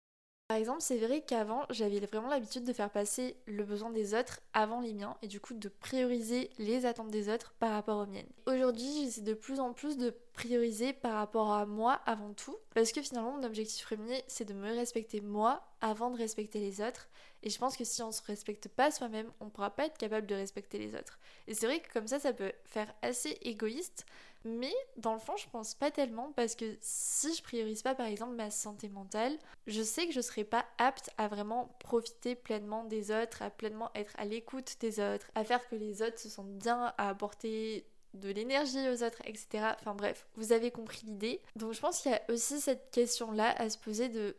Par 0.46 0.58
exemple, 0.58 0.82
c'est 0.82 0.98
vrai 0.98 1.22
qu'avant, 1.22 1.64
j'avais 1.70 2.00
vraiment 2.00 2.28
l'habitude 2.28 2.64
de 2.64 2.72
faire 2.74 2.90
passer 2.90 3.38
le 3.46 3.64
besoin 3.64 3.90
des 3.90 4.14
autres 4.14 4.40
avant 4.52 4.82
les 4.82 4.92
miens 4.92 5.16
et 5.22 5.26
du 5.26 5.40
coup 5.40 5.54
de 5.54 5.68
prioriser 5.70 6.50
les 6.58 6.84
attentes 6.84 7.10
des 7.10 7.30
autres 7.30 7.54
par 7.58 7.70
rapport 7.70 7.98
aux 7.98 8.06
miennes. 8.06 8.28
Aujourd'hui, 8.46 9.04
j'essaie 9.04 9.22
de 9.22 9.32
plus 9.32 9.58
en 9.58 9.72
plus 9.72 9.96
de 9.96 10.14
prioriser 10.34 10.92
par 10.92 11.14
rapport 11.14 11.52
à 11.52 11.64
moi 11.64 12.00
avant 12.06 12.32
tout 12.34 12.56
parce 12.74 12.92
que 12.92 13.02
finalement, 13.02 13.32
mon 13.32 13.44
objectif 13.44 13.86
premier, 13.86 14.24
c'est 14.26 14.44
de 14.44 14.54
me 14.54 14.74
respecter 14.74 15.20
moi 15.20 15.62
avant 15.80 16.10
de 16.10 16.18
respecter 16.18 16.58
les 16.58 16.80
autres. 16.80 17.08
Et 17.42 17.50
je 17.50 17.58
pense 17.58 17.76
que 17.76 17.84
si 17.84 18.02
on 18.02 18.12
se 18.12 18.22
respecte 18.22 18.68
pas 18.68 18.90
soi-même, 18.90 19.30
on 19.40 19.48
pourra 19.48 19.70
pas 19.70 19.86
être 19.86 19.98
capable 19.98 20.26
de 20.26 20.34
respecter 20.34 20.78
les 20.78 20.94
autres. 20.94 21.18
Et 21.46 21.54
c'est 21.54 21.66
vrai 21.66 21.80
que 21.80 21.92
comme 21.92 22.06
ça, 22.06 22.18
ça 22.18 22.32
peut 22.32 22.52
faire 22.64 22.92
assez 23.02 23.38
égoïste 23.42 24.06
mais 24.44 24.74
dans 24.98 25.14
le 25.14 25.18
fond, 25.18 25.36
je 25.38 25.48
pense 25.48 25.74
pas 25.74 25.90
tellement 25.90 26.32
parce 26.36 26.54
que 26.54 26.76
si 26.80 27.34
je 27.34 27.42
priorise 27.42 27.80
pas 27.80 27.94
par 27.94 28.06
exemple 28.06 28.34
ma 28.34 28.50
santé 28.50 28.90
mentale, 28.90 29.32
je 29.66 29.82
sais 29.82 30.06
que 30.06 30.12
je 30.12 30.20
serai 30.20 30.44
pas 30.44 30.66
apte 30.76 31.10
à 31.16 31.28
vraiment 31.28 31.74
profiter 31.78 32.34
pleinement 32.34 32.84
des 32.84 33.10
autres, 33.10 33.40
à 33.40 33.48
pleinement 33.48 33.90
être 33.94 34.12
à 34.18 34.26
l'écoute 34.26 34.76
des 34.80 35.00
autres, 35.00 35.30
à 35.34 35.44
faire 35.44 35.66
que 35.68 35.76
les 35.76 36.02
autres 36.02 36.18
se 36.18 36.28
sentent 36.28 36.58
bien, 36.58 36.92
à 36.98 37.08
apporter 37.08 37.86
de 38.14 38.30
l'énergie 38.30 38.88
aux 38.88 39.02
autres, 39.02 39.20
etc. 39.24 39.74
Enfin 39.78 39.94
bref, 39.94 40.26
vous 40.34 40.52
avez 40.52 40.70
compris 40.70 41.06
l'idée. 41.06 41.40
Donc 41.56 41.72
je 41.72 41.80
pense 41.80 42.00
qu'il 42.00 42.12
y 42.12 42.14
a 42.14 42.22
aussi 42.28 42.60
cette 42.60 42.90
question-là 42.90 43.54
à 43.58 43.68
se 43.68 43.78
poser 43.78 44.08
de 44.08 44.36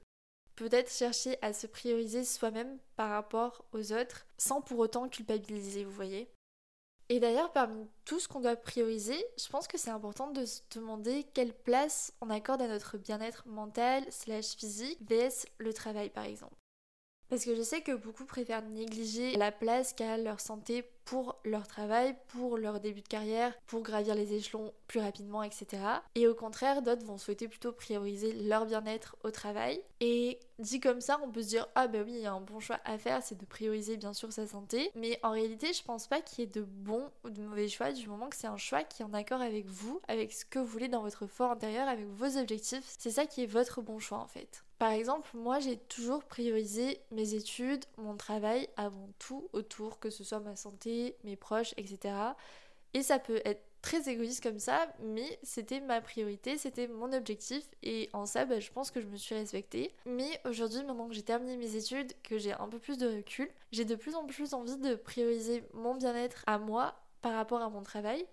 peut-être 0.56 0.92
chercher 0.92 1.38
à 1.42 1.54
se 1.54 1.68
prioriser 1.68 2.24
soi-même 2.24 2.78
par 2.96 3.10
rapport 3.10 3.66
aux 3.74 3.92
autres 3.92 4.26
sans 4.38 4.62
pour 4.62 4.80
autant 4.80 5.10
culpabiliser, 5.10 5.84
vous 5.84 5.92
voyez. 5.92 6.30
Et 7.10 7.20
d'ailleurs, 7.20 7.52
parmi 7.52 7.88
tout 8.04 8.20
ce 8.20 8.28
qu'on 8.28 8.40
doit 8.40 8.56
prioriser, 8.56 9.24
je 9.38 9.48
pense 9.50 9.68
que 9.68 9.78
c'est 9.78 9.92
important 9.92 10.32
de 10.32 10.46
se 10.46 10.62
demander 10.72 11.24
quelle 11.36 11.54
place 11.54 12.14
on 12.20 12.32
accorde 12.32 12.64
à 12.64 12.68
notre 12.68 12.98
bien-être 12.98 13.48
mental 13.48 14.04
slash 14.10 14.56
physique 14.56 15.00
vs 15.08 15.46
le 15.60 15.74
travail 15.74 16.10
par 16.10 16.24
exemple. 16.24 16.56
Parce 17.30 17.44
que 17.44 17.56
je 17.56 17.62
sais 17.62 17.82
que 17.82 17.94
beaucoup 17.94 18.26
préfèrent 18.26 18.62
négliger 18.62 19.36
la 19.36 19.52
place 19.52 19.94
qu'a 19.94 20.18
leur 20.18 20.40
santé 20.40 20.84
pour 21.06 21.38
leur 21.46 21.68
travail, 21.68 22.16
pour 22.30 22.58
leur 22.58 22.80
début 22.80 23.02
de 23.02 23.08
carrière, 23.08 23.54
pour 23.68 23.82
gravir 23.82 24.16
les 24.16 24.34
échelons 24.34 24.74
plus 24.88 25.00
rapidement, 25.00 25.44
etc. 25.44 25.82
Et 26.16 26.28
au 26.28 26.34
contraire, 26.34 26.82
d'autres 26.82 27.06
vont 27.06 27.18
souhaiter 27.18 27.48
plutôt 27.48 27.72
prioriser 27.72 28.34
leur 28.34 28.66
bien-être 28.66 29.16
au 29.24 29.32
travail. 29.32 29.82
Et 30.02 30.40
dit 30.60 30.80
comme 30.80 31.02
ça, 31.02 31.20
on 31.24 31.32
peut 31.32 31.44
se 31.44 31.50
dire 31.50 31.68
ah 31.76 31.88
ben 31.88 32.04
oui, 32.04 32.14
il 32.16 32.22
y 32.22 32.26
a 32.26 32.34
un 32.34 32.42
bon 32.42 32.60
choix 32.60 32.80
à 32.86 32.98
faire, 32.98 33.22
c'est 33.24 33.38
de 33.38 33.46
prioriser 33.46 33.98
bien 33.98 34.14
sûr 34.14 34.34
sa 34.34 34.48
santé. 34.48 34.92
Mais 34.96 35.20
en 35.22 35.32
réalité, 35.32 35.74
je 35.74 35.84
pense 35.84 36.08
pas 36.08 36.22
qu'il 36.22 36.44
y 36.44 36.48
ait 36.48 36.52
de 36.52 36.62
bon 36.62 37.10
ou 37.24 37.30
de 37.30 37.42
mauvais 37.42 37.68
choix 37.68 37.92
du 37.92 38.08
moment 38.08 38.28
que 38.28 38.36
c'est 38.36 38.48
un 38.48 38.58
choix 38.58 38.84
qui 38.84 39.04
est 39.04 39.06
en 39.06 39.14
accord 39.14 39.42
avec 39.42 39.68
vous, 39.68 40.02
avec 40.08 40.34
ce 40.34 40.44
que 40.44 40.60
vous 40.60 40.66
voulez 40.66 40.88
dans 40.88 41.02
votre 41.02 41.28
fort 41.28 41.52
intérieur, 41.52 41.88
avec 41.88 42.08
vos 42.08 42.38
objectifs. 42.38 42.96
C'est 42.98 43.12
ça 43.12 43.26
qui 43.26 43.44
est 43.44 43.48
votre 43.48 43.82
bon 43.82 44.00
choix 44.00 44.20
en 44.20 44.28
fait. 44.28 44.65
Par 44.78 44.92
exemple, 44.92 45.30
moi 45.34 45.60
j'ai 45.60 45.78
toujours 45.78 46.24
priorisé 46.24 47.00
mes 47.12 47.34
études, 47.34 47.86
mon 47.98 48.18
travail 48.18 48.68
avant 48.76 49.10
tout 49.20 49.48
autour, 49.54 50.00
que 50.00 50.10
ce 50.10 50.24
soit 50.24 50.42
ma 50.42 50.56
santé, 50.56 51.16
mes 51.24 51.38
proches, 51.38 51.74
etc. 51.78 52.14
Et 52.94 53.04
ça 53.04 53.20
peut 53.20 53.42
être 53.46 53.64
très 53.82 54.10
égoïste 54.10 54.42
comme 54.42 54.58
ça, 54.58 54.88
mais 55.00 55.40
c'était 55.44 55.80
ma 55.80 56.02
priorité, 56.02 56.58
c'était 56.58 56.88
mon 56.88 57.14
objectif 57.14 57.64
et 57.84 58.10
en 58.14 58.26
ça, 58.26 58.46
bah, 58.46 58.60
je 58.60 58.72
pense 58.72 58.90
que 58.90 59.00
je 59.00 59.06
me 59.06 59.16
suis 59.16 59.36
respectée. 59.36 59.94
Mais 60.08 60.42
aujourd'hui, 60.44 60.84
maintenant 60.84 61.08
que 61.08 61.14
j'ai 61.14 61.22
terminé 61.22 61.56
mes 61.56 61.76
études, 61.76 62.12
que 62.24 62.40
j'ai 62.40 62.54
un 62.54 62.68
peu 62.68 62.80
plus 62.80 62.98
de 62.98 63.08
recul, 63.08 63.48
j'ai 63.72 63.86
de 63.86 63.96
plus 63.96 64.16
en 64.16 64.26
plus 64.26 64.54
envie 64.54 64.78
de 64.78 64.96
prioriser 64.96 65.64
mon 65.74 65.94
bien-être 65.94 66.44
à 66.48 66.58
moi 66.58 66.96
par 67.22 67.34
rapport 67.34 67.62
à 67.62 67.70
mon 67.70 67.84
travail. 67.84 68.26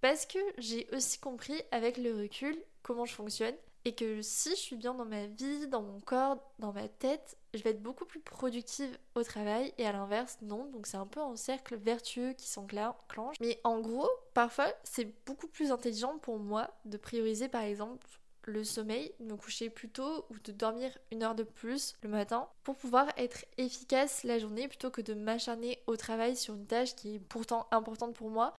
Parce 0.00 0.24
que 0.24 0.38
j'ai 0.58 0.86
aussi 0.92 1.18
compris 1.18 1.60
avec 1.72 1.96
le 1.96 2.14
recul 2.14 2.56
comment 2.82 3.06
je 3.06 3.14
fonctionne 3.14 3.56
et 3.86 3.94
que 3.94 4.20
si 4.20 4.50
je 4.50 4.56
suis 4.56 4.74
bien 4.74 4.94
dans 4.94 5.04
ma 5.04 5.26
vie, 5.26 5.68
dans 5.68 5.80
mon 5.80 6.00
corps, 6.00 6.38
dans 6.58 6.72
ma 6.72 6.88
tête, 6.88 7.38
je 7.54 7.62
vais 7.62 7.70
être 7.70 7.82
beaucoup 7.82 8.04
plus 8.04 8.18
productive 8.18 8.98
au 9.14 9.22
travail 9.22 9.72
et 9.78 9.86
à 9.86 9.92
l'inverse, 9.92 10.38
non. 10.42 10.64
Donc 10.72 10.88
c'est 10.88 10.96
un 10.96 11.06
peu 11.06 11.20
un 11.20 11.36
cercle 11.36 11.76
vertueux 11.76 12.32
qui 12.32 12.48
s'enclenche. 12.48 13.36
Mais 13.40 13.60
en 13.62 13.78
gros, 13.78 14.10
parfois, 14.34 14.66
c'est 14.82 15.14
beaucoup 15.24 15.46
plus 15.46 15.70
intelligent 15.70 16.18
pour 16.18 16.40
moi 16.40 16.68
de 16.84 16.96
prioriser 16.96 17.48
par 17.48 17.62
exemple 17.62 18.04
le 18.42 18.64
sommeil, 18.64 19.12
de 19.20 19.26
me 19.26 19.36
coucher 19.36 19.70
plus 19.70 19.88
tôt 19.88 20.26
ou 20.30 20.38
de 20.42 20.50
dormir 20.50 20.90
une 21.12 21.22
heure 21.22 21.36
de 21.36 21.44
plus 21.44 21.94
le 22.02 22.08
matin 22.08 22.48
pour 22.64 22.76
pouvoir 22.76 23.08
être 23.16 23.44
efficace 23.56 24.24
la 24.24 24.40
journée 24.40 24.66
plutôt 24.66 24.90
que 24.90 25.00
de 25.00 25.14
m'acharner 25.14 25.80
au 25.86 25.96
travail 25.96 26.36
sur 26.36 26.54
une 26.54 26.66
tâche 26.66 26.96
qui 26.96 27.16
est 27.16 27.18
pourtant 27.20 27.68
importante 27.70 28.14
pour 28.14 28.30
moi 28.30 28.54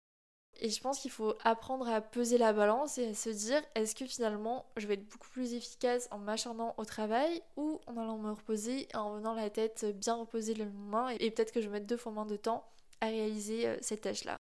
et 0.60 0.70
je 0.70 0.82
pense 0.82 1.00
qu'il 1.00 1.12
faut 1.12 1.36
apprendre 1.44 1.88
à 1.88 2.02
peser 2.02 2.38
la 2.38 2.54
balance 2.54 2.98
et 2.98 3.08
à 3.08 3.14
se 3.14 3.30
dire 3.30 3.62
est-ce 3.76 3.96
que 3.96 4.06
finalement 4.06 4.66
je 4.78 4.88
vais 4.88 4.96
être 4.96 5.08
beaucoup 5.08 5.30
plus 5.30 5.54
efficace 5.54 6.08
en 6.12 6.18
m'acharnant 6.18 6.74
au 6.78 6.86
travail 6.86 7.42
ou 7.56 7.80
en 7.88 7.98
allant 7.98 8.18
me 8.18 8.32
reposer 8.32 8.88
en 8.94 9.16
venant 9.16 9.34
la 9.34 9.50
tête 9.50 9.86
bien 9.98 10.16
reposée 10.16 10.54
le 10.54 10.66
lendemain 10.66 11.10
et 11.20 11.32
peut-être 11.32 11.52
que 11.52 11.62
je 11.62 11.68
vais 11.68 11.74
mettre 11.74 11.88
deux 11.88 11.98
fois 11.98 12.12
moins 12.12 12.26
de 12.26 12.36
temps 12.36 12.66
à 13.02 13.08
réaliser 13.08 13.68
euh, 13.68 13.78
cette 13.82 14.02
tâche-là. 14.02 14.38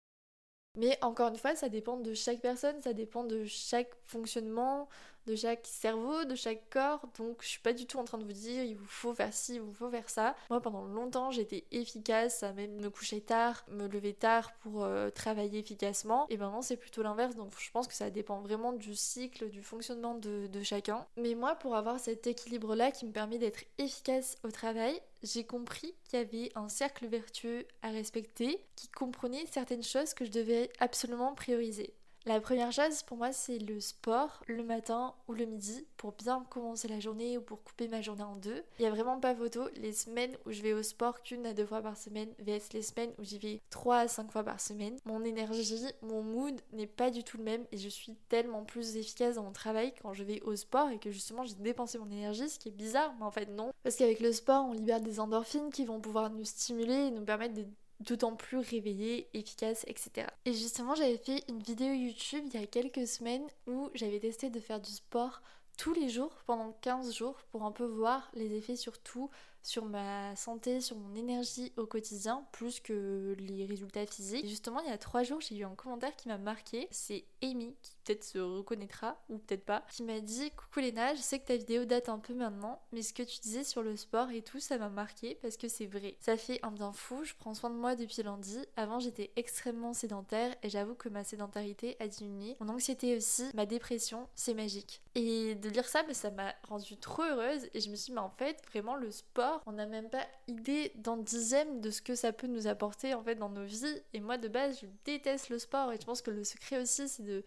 Mais 0.77 0.97
encore 1.01 1.29
une 1.29 1.37
fois, 1.37 1.55
ça 1.55 1.69
dépend 1.69 1.97
de 1.97 2.13
chaque 2.13 2.41
personne, 2.41 2.81
ça 2.81 2.93
dépend 2.93 3.23
de 3.23 3.45
chaque 3.45 3.91
fonctionnement, 4.03 4.89
de 5.25 5.35
chaque 5.35 5.65
cerveau, 5.65 6.25
de 6.25 6.35
chaque 6.35 6.69
corps. 6.69 7.07
Donc 7.17 7.37
je 7.41 7.47
suis 7.47 7.59
pas 7.59 7.73
du 7.73 7.85
tout 7.85 7.97
en 7.97 8.03
train 8.03 8.17
de 8.17 8.23
vous 8.23 8.33
dire 8.33 8.63
il 8.63 8.75
vous 8.75 8.85
faut 8.87 9.13
faire 9.13 9.33
ci, 9.33 9.55
il 9.55 9.61
vous 9.61 9.73
faut 9.73 9.89
faire 9.89 10.09
ça. 10.09 10.35
Moi 10.49 10.61
pendant 10.61 10.85
longtemps 10.85 11.31
j'étais 11.31 11.65
efficace 11.71 12.43
à 12.43 12.53
même 12.53 12.79
me 12.81 12.89
coucher 12.89 13.21
tard, 13.21 13.63
me 13.69 13.87
lever 13.87 14.13
tard 14.13 14.53
pour 14.57 14.83
euh, 14.83 15.09
travailler 15.09 15.59
efficacement. 15.59 16.27
Et 16.29 16.37
maintenant 16.37 16.61
c'est 16.61 16.77
plutôt 16.77 17.03
l'inverse. 17.03 17.35
Donc 17.35 17.53
je 17.57 17.71
pense 17.71 17.87
que 17.87 17.93
ça 17.93 18.09
dépend 18.09 18.41
vraiment 18.41 18.73
du 18.73 18.95
cycle, 18.95 19.49
du 19.49 19.61
fonctionnement 19.61 20.15
de, 20.15 20.47
de 20.47 20.63
chacun. 20.63 21.05
Mais 21.17 21.35
moi 21.35 21.55
pour 21.55 21.75
avoir 21.75 21.99
cet 21.99 22.27
équilibre 22.27 22.75
là 22.75 22.91
qui 22.91 23.05
me 23.05 23.11
permet 23.11 23.37
d'être 23.37 23.63
efficace 23.77 24.37
au 24.43 24.51
travail, 24.51 24.99
j'ai 25.23 25.43
compris 25.43 25.95
qu'il 26.05 26.19
y 26.19 26.21
avait 26.21 26.51
un 26.55 26.69
cercle 26.69 27.07
vertueux 27.07 27.65
à 27.81 27.89
respecter 27.89 28.63
qui 28.75 28.87
comprenait 28.89 29.45
certaines 29.51 29.83
choses 29.83 30.13
que 30.13 30.25
je 30.25 30.31
devais 30.31 30.69
absolument 30.79 31.33
prioriser. 31.33 31.93
La 32.27 32.41
première 32.41 32.71
chose 32.71 33.03
pour 33.03 33.17
moi 33.17 33.31
c'est 33.31 33.59
le 33.59 33.79
sport 33.79 34.41
le 34.47 34.63
matin 34.63 35.13
ou 35.27 35.33
le 35.33 35.45
midi 35.45 35.85
pour 35.95 36.13
bien 36.13 36.43
commencer 36.49 36.87
la 36.87 36.99
journée 36.99 37.37
ou 37.37 37.41
pour 37.41 37.63
couper 37.63 37.87
ma 37.87 38.01
journée 38.01 38.23
en 38.23 38.35
deux. 38.35 38.63
Il 38.79 38.83
y 38.83 38.87
a 38.87 38.89
vraiment 38.89 39.19
pas 39.19 39.35
photo. 39.35 39.69
Les 39.75 39.91
semaines 39.91 40.35
où 40.43 40.51
je 40.51 40.63
vais 40.63 40.73
au 40.73 40.81
sport 40.81 41.21
qu'une 41.21 41.45
à 41.45 41.53
deux 41.53 41.67
fois 41.67 41.83
par 41.83 41.95
semaine 41.95 42.29
vs 42.39 42.73
les 42.73 42.81
semaines 42.81 43.11
où 43.19 43.23
j'y 43.23 43.37
vais 43.37 43.61
trois 43.69 43.99
à 43.99 44.07
cinq 44.07 44.31
fois 44.31 44.43
par 44.43 44.59
semaine. 44.59 44.97
Mon 45.05 45.23
énergie, 45.23 45.85
mon 46.01 46.23
mood 46.23 46.59
n'est 46.73 46.87
pas 46.87 47.11
du 47.11 47.23
tout 47.23 47.37
le 47.37 47.43
même 47.43 47.63
et 47.71 47.77
je 47.77 47.89
suis 47.89 48.15
tellement 48.27 48.63
plus 48.63 48.97
efficace 48.97 49.35
dans 49.35 49.43
mon 49.43 49.51
travail 49.51 49.93
quand 50.01 50.13
je 50.13 50.23
vais 50.23 50.41
au 50.41 50.55
sport 50.55 50.89
et 50.89 50.97
que 50.97 51.11
justement 51.11 51.43
j'ai 51.43 51.53
dépensé 51.53 51.99
mon 51.99 52.09
énergie, 52.09 52.49
ce 52.49 52.57
qui 52.57 52.69
est 52.69 52.71
bizarre 52.71 53.13
mais 53.19 53.25
en 53.25 53.31
fait 53.31 53.51
non. 53.51 53.71
Parce 53.83 53.97
qu'avec 53.97 54.19
le 54.19 54.33
sport 54.33 54.65
on 54.65 54.73
libère 54.73 54.99
des 54.99 55.19
endorphines 55.19 55.69
qui 55.69 55.85
vont 55.85 56.01
pouvoir 56.01 56.31
nous 56.31 56.43
stimuler 56.43 57.05
et 57.05 57.11
nous 57.11 57.23
permettre 57.23 57.53
de 57.53 57.67
d'autant 57.99 58.35
plus 58.35 58.57
réveillée, 58.57 59.29
efficace, 59.33 59.85
etc. 59.87 60.27
Et 60.45 60.53
justement, 60.53 60.95
j'avais 60.95 61.17
fait 61.17 61.43
une 61.49 61.59
vidéo 61.59 61.93
YouTube 61.93 62.43
il 62.47 62.59
y 62.59 62.63
a 62.63 62.67
quelques 62.67 63.07
semaines 63.07 63.47
où 63.67 63.89
j'avais 63.93 64.19
testé 64.19 64.49
de 64.49 64.59
faire 64.59 64.81
du 64.81 64.91
sport 64.91 65.41
tous 65.77 65.93
les 65.93 66.09
jours 66.09 66.31
pendant 66.45 66.71
15 66.81 67.13
jours 67.13 67.37
pour 67.51 67.63
un 67.63 67.71
peu 67.71 67.85
voir 67.85 68.29
les 68.33 68.53
effets 68.55 68.75
sur 68.75 68.97
tout, 68.99 69.29
sur 69.65 69.85
ma 69.85 70.35
santé, 70.35 70.79
sur 70.79 70.95
mon 70.95 71.15
énergie 71.15 71.73
au 71.75 71.87
quotidien, 71.87 72.45
plus 72.51 72.79
que 72.79 73.35
les 73.39 73.65
résultats 73.65 74.05
physiques. 74.05 74.45
Et 74.45 74.47
justement, 74.47 74.79
il 74.81 74.89
y 74.89 74.93
a 74.93 74.97
trois 74.97 75.23
jours, 75.23 75.41
j'ai 75.41 75.57
eu 75.57 75.65
un 75.65 75.73
commentaire 75.73 76.15
qui 76.15 76.27
m'a 76.27 76.37
marqué. 76.37 76.87
C'est 76.91 77.25
Amy, 77.41 77.75
qui 77.81 77.95
peut-être 78.03 78.23
se 78.23 78.37
reconnaîtra 78.37 79.17
ou 79.27 79.39
peut-être 79.39 79.65
pas, 79.65 79.83
qui 79.89 80.03
m'a 80.03 80.19
dit 80.19 80.51
Coucou 80.51 80.81
Léna, 80.81 81.15
je 81.15 81.21
sais 81.21 81.39
que 81.39 81.45
ta 81.45 81.55
vidéo 81.55 81.85
date 81.85 82.09
un 82.09 82.19
peu 82.19 82.35
maintenant, 82.35 82.79
mais 82.91 83.01
ce 83.01 83.11
que 83.11 83.23
tu 83.23 83.39
disais 83.39 83.63
sur 83.63 83.81
le 83.81 83.95
sport 83.95 84.29
et 84.29 84.43
tout, 84.43 84.59
ça 84.59 84.77
m'a 84.77 84.89
marqué 84.89 85.35
parce 85.41 85.57
que 85.57 85.67
c'est 85.67 85.87
vrai. 85.87 86.15
Ça 86.19 86.37
fait 86.37 86.59
un 86.61 86.71
bien 86.71 86.93
fou, 86.93 87.23
je 87.23 87.33
prends 87.33 87.55
soin 87.55 87.71
de 87.71 87.75
moi 87.75 87.95
depuis 87.95 88.21
lundi. 88.21 88.59
Avant, 88.75 88.99
j'étais 88.99 89.31
extrêmement 89.35 89.93
sédentaire 89.93 90.55
et 90.61 90.69
j'avoue 90.69 90.93
que 90.93 91.09
ma 91.09 91.23
sédentarité 91.23 91.97
a 91.99 92.07
diminué. 92.07 92.55
Mon 92.59 92.69
anxiété 92.69 93.17
aussi, 93.17 93.45
ma 93.55 93.65
dépression, 93.65 94.29
c'est 94.35 94.53
magique. 94.53 95.01
Et 95.15 95.55
de 95.55 95.69
lire 95.69 95.87
ça, 95.87 96.03
mais 96.07 96.13
ça 96.13 96.29
m'a 96.29 96.53
rendue 96.67 96.97
trop 96.97 97.23
heureuse 97.23 97.67
et 97.73 97.79
je 97.79 97.89
me 97.89 97.95
suis 97.95 98.11
dit, 98.11 98.11
mais 98.11 98.19
en 98.19 98.29
fait, 98.29 98.61
vraiment, 98.69 98.95
le 98.95 99.09
sport, 99.09 99.54
on 99.65 99.73
n'a 99.73 99.85
même 99.85 100.09
pas 100.09 100.25
idée 100.47 100.91
d'un 100.95 101.17
dixième 101.17 101.81
de 101.81 101.89
ce 101.89 102.01
que 102.01 102.15
ça 102.15 102.31
peut 102.33 102.47
nous 102.47 102.67
apporter 102.67 103.13
en 103.13 103.23
fait 103.23 103.35
dans 103.35 103.49
nos 103.49 103.63
vies. 103.63 104.01
Et 104.13 104.19
moi 104.19 104.37
de 104.37 104.47
base, 104.47 104.79
je 104.81 104.87
déteste 105.05 105.49
le 105.49 105.59
sport 105.59 105.91
et 105.91 105.97
je 105.99 106.05
pense 106.05 106.21
que 106.21 106.31
le 106.31 106.43
secret 106.43 106.81
aussi, 106.81 107.07
c'est 107.07 107.23
de, 107.23 107.43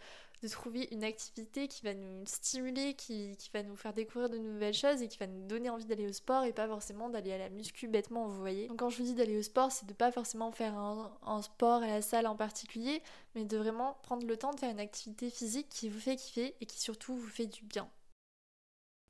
trouver 0.51 0.89
une 0.93 1.03
activité 1.03 1.67
qui 1.67 1.83
va 1.83 1.95
nous 1.95 2.25
stimuler, 2.25 2.95
qui, 2.95 3.37
va 3.53 3.63
nous 3.63 3.75
faire 3.75 3.93
découvrir 3.93 4.31
de 4.31 4.39
nouvelles 4.39 4.75
choses 4.75 5.03
et 5.03 5.09
qui 5.09 5.19
va 5.19 5.27
nous 5.27 5.47
donner 5.47 5.69
envie 5.69 5.85
d'aller 5.85 6.07
au 6.07 6.13
sport 6.13 6.45
et 6.45 6.53
pas 6.53 6.69
forcément 6.69 7.09
d'aller 7.09 7.33
à 7.33 7.39
la 7.39 7.49
muscu 7.49 7.89
bêtement, 7.89 8.29
vous 8.29 8.39
voyez. 8.39 8.69
Donc 8.69 8.79
quand 8.79 8.89
je 8.89 8.99
vous 8.99 9.05
dis 9.05 9.15
d'aller 9.15 9.37
au 9.37 9.43
sport, 9.43 9.73
c'est 9.73 9.87
de 9.87 9.95
pas 9.95 10.13
forcément 10.13 10.53
faire 10.53 10.79
un, 10.79 11.13
un, 11.27 11.43
sport 11.43 11.83
à 11.83 11.89
la 11.89 12.03
salle 12.03 12.27
en 12.27 12.37
particulier, 12.37 13.03
mais 13.35 13.45
de 13.45 13.57
vraiment 13.57 13.99
prendre 14.03 14.27
le 14.27 14.37
temps 14.37 14.55
de 14.55 14.61
faire 14.61 14.71
une 14.71 14.81
activité 14.81 15.29
physique 15.29 15.69
qui 15.69 15.89
vous 15.89 16.01
fait 16.01 16.17
kiffer 16.17 16.55
et 16.61 16.67
qui 16.67 16.81
surtout 16.81 17.17
vous 17.17 17.29
fait 17.29 17.47
du 17.47 17.65
bien. 17.65 17.91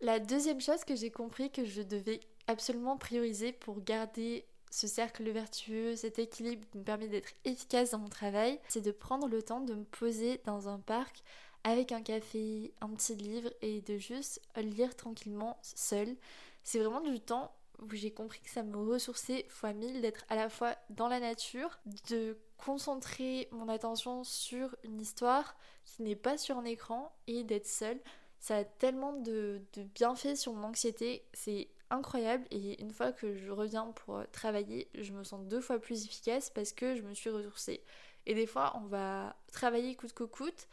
La 0.01 0.21
deuxième 0.21 0.61
chose 0.61 0.85
que 0.85 0.95
j'ai 0.95 1.11
compris 1.11 1.51
que 1.51 1.65
je 1.65 1.83
devais 1.83 2.21
absolument 2.49 2.97
prioriser 2.97 3.53
pour 3.53 3.83
garder 3.83 4.45
ce 4.71 4.87
cercle 4.87 5.31
vertueux, 5.31 5.97
cet 5.97 6.19
équilibre 6.19 6.67
qui 6.71 6.79
me 6.79 6.85
permet 6.85 7.09
d'être 7.09 7.33
efficace 7.45 7.91
dans 7.91 7.99
mon 7.99 8.09
travail, 8.09 8.61
c'est 8.69 8.81
de 8.81 8.91
prendre 8.91 9.29
le 9.29 9.43
temps 9.43 9.61
de 9.61 9.75
me 9.75 9.85
poser 9.85 10.41
dans 10.45 10.69
un 10.69 10.79
parc 10.79 11.23
avec 11.65 11.93
un 11.93 12.03
café, 12.03 12.73
un 12.81 12.89
petit 12.91 13.15
livre 13.15 13.51
et 13.63 13.81
de 13.83 13.99
juste 13.99 14.41
lire 14.57 14.95
tranquillement 14.97 15.59
seul. 15.63 16.17
C'est 16.63 16.79
vraiment 16.79 17.01
du 17.01 17.21
temps 17.21 17.53
où 17.81 17.95
j'ai 17.95 18.11
compris 18.11 18.41
que 18.41 18.51
ça 18.51 18.63
me 18.63 18.77
ressourçait 18.77 19.47
fois 19.49 19.73
mille 19.73 20.01
d'être 20.01 20.25
à 20.29 20.37
la 20.37 20.49
fois 20.49 20.77
dans 20.91 21.09
la 21.09 21.21
nature, 21.21 21.79
de 22.11 22.37
concentrer 22.57 23.49
mon 23.53 23.69
attention 23.69 24.25
sur 24.25 24.75
une 24.83 25.01
histoire 25.01 25.57
qui 25.85 26.03
n'est 26.03 26.17
pas 26.17 26.37
sur 26.37 26.59
un 26.59 26.65
écran 26.65 27.15
et 27.27 27.45
d'être 27.45 27.69
seule. 27.69 28.01
Ça 28.41 28.57
a 28.57 28.65
tellement 28.65 29.13
de, 29.13 29.63
de 29.75 29.83
bienfaits 29.83 30.37
sur 30.37 30.53
mon 30.53 30.69
anxiété, 30.69 31.25
c'est 31.33 31.69
incroyable 31.91 32.45
et 32.51 32.81
une 32.81 32.93
fois 32.93 33.13
que 33.13 33.35
je 33.35 33.51
reviens 33.51 33.87
pour 33.87 34.17
euh, 34.17 34.25
travailler, 34.33 34.89
je 34.95 35.13
me 35.13 35.25
sens 35.25 35.47
deux 35.47 35.61
fois 35.61 35.79
plus 35.79 36.05
efficace 36.05 36.51
parce 36.51 36.73
que 36.73 36.95
je 36.97 37.03
me 37.03 37.15
suis 37.15 37.31
ressourcée. 37.31 37.83
Et 38.27 38.35
des 38.35 38.47
fois, 38.47 38.75
on 38.77 38.87
va 38.87 39.37
travailler 39.53 39.95
coûte 39.95 40.13
que 40.13 40.25
coûte 40.25 40.69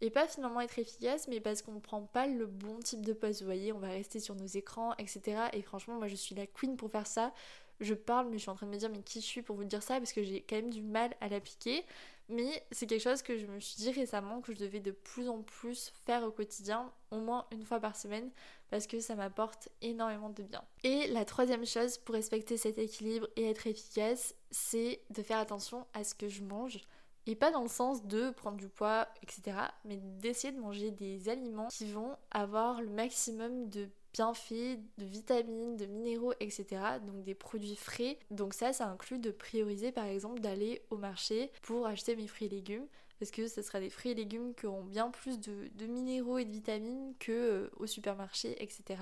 et 0.00 0.10
pas 0.10 0.26
finalement 0.28 0.60
être 0.60 0.78
efficace, 0.78 1.26
mais 1.28 1.40
parce 1.40 1.62
qu'on 1.62 1.72
ne 1.72 1.80
prend 1.80 2.02
pas 2.02 2.26
le 2.26 2.46
bon 2.46 2.78
type 2.80 3.04
de 3.04 3.12
poste. 3.12 3.40
Vous 3.40 3.46
voyez, 3.46 3.72
on 3.72 3.78
va 3.78 3.88
rester 3.88 4.20
sur 4.20 4.34
nos 4.34 4.46
écrans, 4.46 4.94
etc. 4.98 5.48
Et 5.52 5.62
franchement, 5.62 5.96
moi 5.96 6.06
je 6.06 6.14
suis 6.14 6.34
la 6.34 6.46
queen 6.46 6.76
pour 6.76 6.90
faire 6.90 7.06
ça. 7.06 7.32
Je 7.80 7.94
parle, 7.94 8.28
mais 8.28 8.38
je 8.38 8.42
suis 8.42 8.50
en 8.50 8.54
train 8.54 8.66
de 8.66 8.72
me 8.72 8.76
dire, 8.76 8.90
mais 8.90 9.02
qui 9.02 9.20
je 9.20 9.26
suis 9.26 9.42
pour 9.42 9.56
vous 9.56 9.64
dire 9.64 9.82
ça? 9.82 9.98
Parce 9.98 10.12
que 10.12 10.22
j'ai 10.22 10.42
quand 10.42 10.56
même 10.56 10.70
du 10.70 10.82
mal 10.82 11.14
à 11.20 11.28
l'appliquer. 11.28 11.84
Mais 12.28 12.62
c'est 12.72 12.86
quelque 12.86 13.02
chose 13.02 13.22
que 13.22 13.38
je 13.38 13.46
me 13.46 13.58
suis 13.58 13.76
dit 13.76 13.90
récemment 13.90 14.40
que 14.40 14.52
je 14.52 14.58
devais 14.58 14.80
de 14.80 14.90
plus 14.90 15.28
en 15.28 15.42
plus 15.42 15.92
faire 16.04 16.22
au 16.24 16.30
quotidien, 16.30 16.92
au 17.10 17.18
moins 17.18 17.46
une 17.52 17.64
fois 17.64 17.80
par 17.80 17.96
semaine, 17.96 18.30
parce 18.70 18.86
que 18.86 19.00
ça 19.00 19.14
m'apporte 19.14 19.70
énormément 19.80 20.28
de 20.28 20.42
bien. 20.42 20.62
Et 20.84 21.06
la 21.08 21.24
troisième 21.24 21.64
chose 21.64 21.96
pour 21.96 22.14
respecter 22.14 22.58
cet 22.58 22.78
équilibre 22.78 23.28
et 23.36 23.48
être 23.48 23.66
efficace, 23.66 24.34
c'est 24.50 25.00
de 25.08 25.22
faire 25.22 25.38
attention 25.38 25.86
à 25.94 26.04
ce 26.04 26.14
que 26.14 26.28
je 26.28 26.42
mange. 26.42 26.80
Et 27.26 27.34
pas 27.34 27.50
dans 27.50 27.62
le 27.62 27.68
sens 27.68 28.06
de 28.06 28.30
prendre 28.30 28.56
du 28.56 28.68
poids, 28.68 29.06
etc. 29.22 29.56
Mais 29.84 29.96
d'essayer 29.96 30.52
de 30.52 30.60
manger 30.60 30.90
des 30.90 31.28
aliments 31.28 31.68
qui 31.68 31.90
vont 31.90 32.16
avoir 32.30 32.80
le 32.80 32.88
maximum 32.88 33.68
de 33.68 33.88
bienfaits, 34.18 34.80
de 34.98 35.04
vitamines, 35.04 35.76
de 35.76 35.86
minéraux, 35.86 36.32
etc. 36.40 36.66
Donc 37.06 37.22
des 37.22 37.34
produits 37.34 37.76
frais. 37.76 38.18
Donc 38.32 38.52
ça, 38.52 38.72
ça 38.72 38.88
inclut 38.88 39.20
de 39.20 39.30
prioriser 39.30 39.92
par 39.92 40.06
exemple 40.06 40.40
d'aller 40.40 40.82
au 40.90 40.96
marché 40.96 41.52
pour 41.62 41.86
acheter 41.86 42.16
mes 42.16 42.26
fruits 42.26 42.48
et 42.48 42.50
légumes. 42.50 42.86
Parce 43.20 43.30
que 43.30 43.46
ce 43.48 43.62
sera 43.62 43.80
des 43.80 43.90
fruits 43.90 44.12
et 44.12 44.14
légumes 44.14 44.54
qui 44.54 44.66
auront 44.66 44.84
bien 44.84 45.10
plus 45.10 45.38
de, 45.40 45.86
minéraux 45.86 46.38
et 46.38 46.44
de 46.44 46.50
vitamines 46.50 47.14
que 47.18 47.32
euh, 47.32 47.70
au 47.76 47.86
supermarché, 47.86 48.60
etc. 48.62 49.00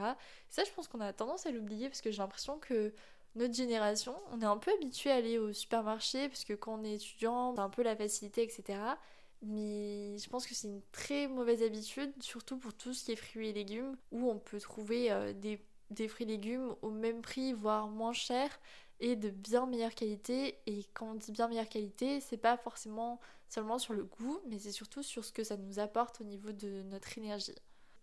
ça, 0.49 0.65
je 0.65 0.71
pense 0.73 0.89
qu'on 0.89 1.01
a 1.01 1.13
tendance 1.13 1.45
à 1.45 1.51
l'oublier 1.51 1.89
parce 1.89 2.01
que 2.01 2.11
j'ai 2.11 2.19
l'impression 2.19 2.59
que 2.59 2.95
notre 3.35 3.53
génération, 3.53 4.15
on 4.33 4.41
est 4.41 4.47
un 4.47 4.57
peu 4.57 4.73
habitué 4.73 5.11
à 5.11 5.17
aller 5.17 5.39
au 5.39 5.53
supermarché 5.53 6.29
parce 6.29 6.45
que 6.45 6.55
quand 6.55 6.81
on 6.81 6.85
est 6.85 6.95
étudiant, 6.95 7.53
on 7.53 7.57
a 7.57 7.63
un 7.63 7.69
peu 7.69 7.83
la 7.83 7.95
facilité, 7.95 8.43
etc. 8.43 8.79
Mais 9.43 10.17
je 10.19 10.29
pense 10.29 10.47
que 10.47 10.55
c'est 10.55 10.69
une 10.69 10.83
très 10.93 11.29
mauvaise 11.29 11.63
habitude, 11.63 12.13
surtout 12.21 12.59
pour 12.59 12.75
tout 12.75 12.95
ce 12.95 13.05
qui 13.05 13.13
est 13.13 13.17
fruits 13.17 13.49
et 13.49 13.53
légumes, 13.53 13.97
où 14.11 14.31
on 14.31 14.39
peut 14.39 14.61
trouver 14.61 15.11
euh, 15.13 15.33
des 15.33 15.61
des 15.91 16.09
fruits 16.09 16.25
et 16.27 16.31
légumes 16.31 16.75
au 16.83 16.91
même 16.91 17.23
prix, 17.23 17.53
voire 17.53 17.89
moins 17.89 18.13
cher, 18.13 18.51
et 19.01 19.17
de 19.17 19.31
bien 19.31 19.67
meilleure 19.67 19.95
qualité. 19.95 20.59
Et 20.67 20.85
quand 20.95 21.13
on 21.13 21.15
dit 21.15 21.33
bien 21.33 21.49
meilleure 21.49 21.69
qualité, 21.69 22.21
c'est 22.21 22.37
pas 22.37 22.57
forcément 22.57 23.21
seulement 23.49 23.79
sur 23.79 23.95
le 23.95 24.05
goût, 24.05 24.41
mais 24.49 24.59
c'est 24.59 24.73
surtout 24.73 25.03
sur 25.03 25.25
ce 25.25 25.33
que 25.33 25.45
ça 25.45 25.57
nous 25.57 25.79
apporte 25.79 26.21
au 26.21 26.25
niveau 26.25 26.53
de 26.53 26.83
notre 26.83 27.17
énergie. 27.19 27.55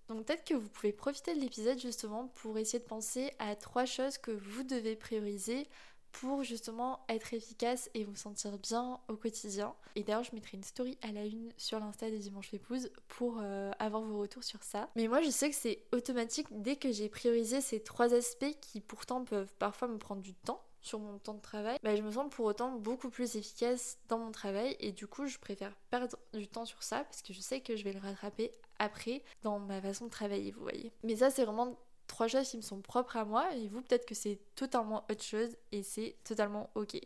Donc 0.08 0.26
peut-être 0.26 0.44
que 0.44 0.54
vous 0.54 0.70
pouvez 0.70 0.92
profiter 0.92 1.34
de 1.34 1.40
l'épisode 1.40 1.80
justement 1.80 2.28
pour 2.36 2.58
essayer 2.58 2.80
de 2.80 2.84
penser 2.88 3.32
à 3.40 3.56
trois 3.56 3.86
choses 3.86 4.18
que 4.18 4.32
vous 4.32 4.64
devez 4.64 4.96
prioriser 4.96 5.68
pour 6.14 6.44
justement 6.44 7.02
être 7.10 7.34
efficace 7.34 7.90
et 7.94 8.06
vous 8.06 8.16
sentir 8.16 8.58
bien 8.58 9.00
au 9.10 9.16
quotidien. 9.16 9.76
Et 9.96 10.04
d'ailleurs, 10.04 10.24
je 10.24 10.34
mettrai 10.34 10.58
une 10.58 10.64
story 10.64 10.98
à 11.02 11.12
la 11.12 11.26
une 11.26 11.52
sur 11.58 11.80
l'Insta 11.80 12.10
des 12.10 12.20
Dimanches 12.20 12.54
Épouse 12.54 12.90
pour 13.10 13.40
euh, 13.42 13.72
avoir 13.80 14.02
vos 14.02 14.20
retours 14.20 14.44
sur 14.44 14.64
ça. 14.64 14.90
Mais 14.96 15.08
moi, 15.08 15.22
je 15.22 15.30
sais 15.30 15.50
que 15.50 15.56
c'est 15.56 15.84
automatique 15.92 16.48
dès 16.52 16.78
que 16.78 16.92
j'ai 16.92 17.10
priorisé 17.10 17.62
ces 17.62 17.82
trois 17.82 18.14
aspects 18.14 18.56
qui 18.62 18.80
pourtant 18.80 19.24
peuvent 19.26 19.54
parfois 19.60 19.88
me 19.88 19.98
prendre 19.98 20.22
du 20.22 20.34
temps 20.34 20.62
sur 20.84 21.00
mon 21.00 21.18
temps 21.18 21.34
de 21.34 21.42
travail, 21.42 21.78
bah, 21.82 21.96
je 21.96 22.02
me 22.02 22.12
sens 22.12 22.30
pour 22.30 22.46
autant 22.46 22.72
beaucoup 22.72 23.10
plus 23.10 23.38
efficace 23.38 23.98
dans 24.10 24.20
mon 24.20 24.32
travail 24.32 24.76
et 24.82 24.92
du 24.92 25.08
coup 25.08 25.26
je 25.28 25.38
préfère 25.40 25.74
perdre 25.90 26.18
du 26.34 26.48
temps 26.48 26.66
sur 26.66 26.84
ça 26.84 27.06
parce 27.06 27.22
que 27.22 27.34
je 27.34 27.40
sais 27.40 27.62
que 27.62 27.78
je 27.78 27.86
vais 27.86 27.94
le 27.94 28.02
rattraper 28.02 28.52
après 28.80 29.24
dans 29.44 29.60
ma 29.60 29.82
façon 29.82 30.06
de 30.06 30.10
travailler, 30.10 30.52
vous 30.52 30.62
voyez. 30.62 30.92
Mais 31.04 31.16
ça 31.16 31.30
c'est 31.30 31.46
vraiment 31.46 31.78
trois 32.08 32.28
choses 32.28 32.50
qui 32.50 32.58
me 32.58 32.62
sont 32.62 32.82
propres 32.82 33.18
à 33.18 33.26
moi 33.26 33.54
et 33.56 33.68
vous 33.68 33.82
peut-être 33.82 34.06
que 34.06 34.16
c'est 34.16 34.40
totalement 34.56 35.06
autre 35.10 35.24
chose 35.24 35.56
et 35.72 35.84
c'est 35.84 36.16
totalement 36.24 36.70
ok. 36.76 37.00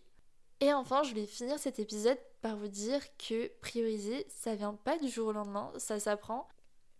Et 0.60 0.74
enfin, 0.74 1.04
je 1.04 1.13
vais 1.13 1.25
finir 1.25 1.60
cet 1.60 1.80
épisode 1.80 2.18
par 2.42 2.58
vous 2.58 2.68
dire 2.68 3.01
que 3.18 3.48
prioriser, 3.62 4.25
ça 4.30 4.56
vient 4.56 4.74
pas 4.74 4.98
du 4.98 5.10
jour 5.10 5.27
au 5.27 5.32
lendemain, 5.32 5.72
ça 5.77 6.00
s'apprend. 6.00 6.48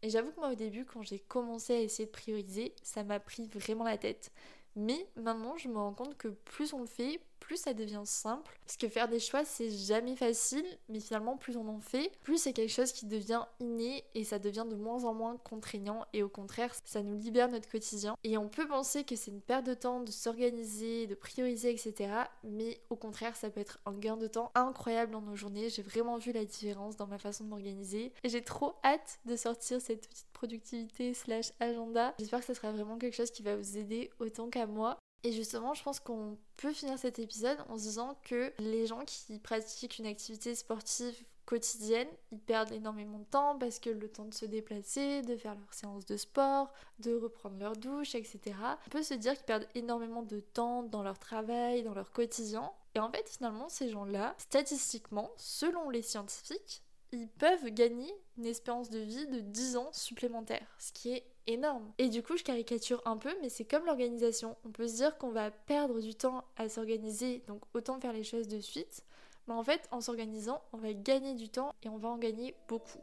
Et 0.04 0.10
j'avoue 0.10 0.32
que 0.32 0.39
moi 0.39 0.51
au 0.51 0.56
début, 0.56 0.86
quand 0.86 1.01
j'ai 1.01 1.20
commencé 1.20 1.74
à 1.74 1.80
essayer 1.80 2.06
de 2.06 2.12
prioriser, 2.12 2.75
ça 2.84 3.04
m'a 3.04 3.20
pris 3.20 3.48
vraiment 3.48 3.84
la 3.84 3.98
tête. 3.98 4.32
Mais 4.75 5.08
maintenant, 5.16 5.58
je 5.58 5.70
me 5.70 5.77
rends 5.77 5.94
compte 5.94 6.18
que 6.18 6.27
plus 6.27 6.74
on 6.74 6.82
le 6.82 6.86
fait, 6.86 7.20
plus 7.39 7.58
ça 7.58 7.74
devient 7.74 8.01
simple. 8.06 8.60
Parce 8.65 8.77
que 8.77 8.88
faire 8.88 9.08
des 9.08 9.20
choix, 9.20 9.46
c'est 9.46 9.70
jamais 9.70 10.15
facile, 10.15 10.65
mais 10.89 11.00
finalement, 11.00 11.38
plus 11.38 11.58
on 11.58 11.67
en 11.67 11.79
fait, 11.79 12.12
plus 12.24 12.38
c'est 12.38 12.53
quelque 12.53 12.72
chose 12.72 12.91
qui 12.91 13.06
devient 13.06 13.44
inné 13.60 14.03
et 14.15 14.24
ça 14.24 14.39
devient 14.39 14.65
de 14.70 14.75
moins 14.75 15.03
en 15.06 15.13
moins 15.13 15.38
contraignant. 15.38 16.06
Et 16.13 16.24
au 16.24 16.29
contraire, 16.29 16.74
ça 16.86 17.03
nous 17.03 17.17
libère 17.17 17.50
notre 17.50 17.70
quotidien. 17.70 18.15
Et 18.24 18.38
on 18.38 18.50
peut 18.50 18.67
penser 18.67 19.03
que 19.03 19.15
c'est 19.15 19.32
une 19.32 19.41
perte 19.41 19.65
de 19.65 19.74
temps 19.74 20.01
de 20.01 20.12
s'organiser, 20.12 21.08
de 21.08 21.15
prioriser, 21.15 21.72
etc. 21.72 22.12
Mais 22.44 22.82
au 22.89 22.96
contraire, 22.96 23.36
ça 23.36 23.50
peut 23.50 23.60
être 23.60 23.79
un 23.86 23.94
gain 23.94 24.17
de 24.17 24.27
temps 24.27 24.51
incroyable 24.56 25.12
dans 25.12 25.22
nos 25.22 25.36
journées. 25.36 25.70
J'ai 25.70 25.82
vraiment 25.82 26.17
vu 26.17 26.32
la 26.32 26.46
différence 26.46 26.98
dans 26.98 27.08
ma 27.08 27.17
façon 27.17 27.44
de 27.44 27.50
m'organiser. 27.50 28.12
Et 28.24 28.29
j'ai 28.29 28.44
trop 28.44 28.75
hâte 28.84 29.20
de 29.25 29.36
sortir 29.36 29.82
cette 29.82 30.08
petite 30.08 30.27
productivité 30.34 31.13
slash 31.13 31.51
agenda. 31.60 32.13
J'espère 32.20 32.39
que 32.39 32.46
ça 32.46 32.53
sera 32.53 32.72
vraiment 32.72 32.98
quelque 32.98 33.15
chose 33.15 33.32
qui 33.32 33.44
va 33.44 33.56
vous 33.56 33.77
aider 33.77 34.10
autant 34.20 34.50
qu'à 34.50 34.67
moi. 34.67 34.98
Et 35.24 35.32
justement, 35.32 35.74
je 35.74 35.84
pense 35.84 36.00
qu'on 36.00 36.38
peut 36.58 36.74
finir 36.74 36.98
cet 36.98 37.20
épisode 37.20 37.58
en 37.70 37.78
se 37.78 37.84
disant 37.84 38.18
que 38.24 38.54
les 38.60 38.86
gens 38.86 39.04
qui 39.06 39.40
pratiquent 39.40 39.98
une 39.98 40.06
activité 40.06 40.56
sportive 40.56 41.16
quotidienne, 41.46 42.10
ils 42.32 42.40
perdent 42.40 42.74
énormément 42.74 43.20
de 43.20 43.26
temps 43.26 43.58
parce 43.58 43.80
que 43.80 43.90
le 43.90 44.10
temps 44.10 44.26
de 44.26 44.34
se 44.34 44.46
déplacer, 44.46 45.22
de 45.24 45.38
faire 45.38 45.56
leur 45.56 45.74
séance 45.74 46.06
de 46.06 46.18
sport, 46.18 46.72
de 47.00 47.16
reprendre 47.16 47.58
leur 47.58 47.76
douche, 47.76 48.16
etc. 48.16 48.56
On 48.86 48.90
peut 48.90 49.02
se 49.02 49.14
dire 49.14 49.34
qu'ils 49.34 49.46
perdent 49.46 49.68
énormément 49.74 50.24
de 50.24 50.42
temps 50.42 50.84
dans 50.84 51.04
leur 51.04 51.18
travail, 51.18 51.84
dans 51.84 51.94
leur 51.94 52.12
quotidien. 52.12 52.72
Et 52.96 53.00
en 53.00 53.10
fait, 53.12 53.28
finalement, 53.30 53.70
ces 53.70 53.90
gens-là, 53.90 54.36
statistiquement, 54.38 55.32
selon 55.38 55.90
les 55.90 56.02
scientifiques, 56.02 56.84
ils 57.14 57.30
peuvent 57.30 57.70
gagner 57.70 58.14
une 58.38 58.46
espérance 58.46 58.90
de 58.90 59.00
vie 59.00 59.28
de 59.28 59.40
10 59.40 59.78
ans 59.78 59.90
supplémentaires, 59.94 60.76
ce 60.80 60.92
qui 60.92 61.12
est 61.12 61.26
énorme. 61.48 61.92
Et 61.98 62.10
du 62.10 62.22
coup, 62.22 62.38
je 62.38 62.44
caricature 62.44 63.01
un 63.06 63.18
peu, 63.18 63.34
mais 63.42 63.50
c'est 63.50 63.66
comme 63.66 63.86
l'organisation. 63.86 64.56
On 64.66 64.70
peut 64.70 64.88
se 64.88 64.96
dire 64.96 65.18
qu'on 65.18 65.32
va 65.32 65.51
perdre 65.51 66.00
du 66.00 66.13
temps 66.16 66.44
à 66.58 66.70
s'organiser, 66.70 67.44
donc 67.48 67.62
autant 67.74 68.00
faire 68.00 68.13
les 68.13 68.24
choses 68.24 68.48
de 68.48 68.60
suite. 68.60 69.04
Mais 69.48 69.54
en 69.54 69.63
fait, 69.63 69.88
en 69.92 70.01
s'organisant, 70.01 70.62
on 70.74 70.77
va 70.77 70.94
gagner 70.94 71.34
du 71.34 71.50
temps 71.50 71.74
et 71.84 71.89
on 71.89 71.98
va 71.98 72.10
en 72.10 72.18
gagner 72.18 72.56
beaucoup. 72.68 73.00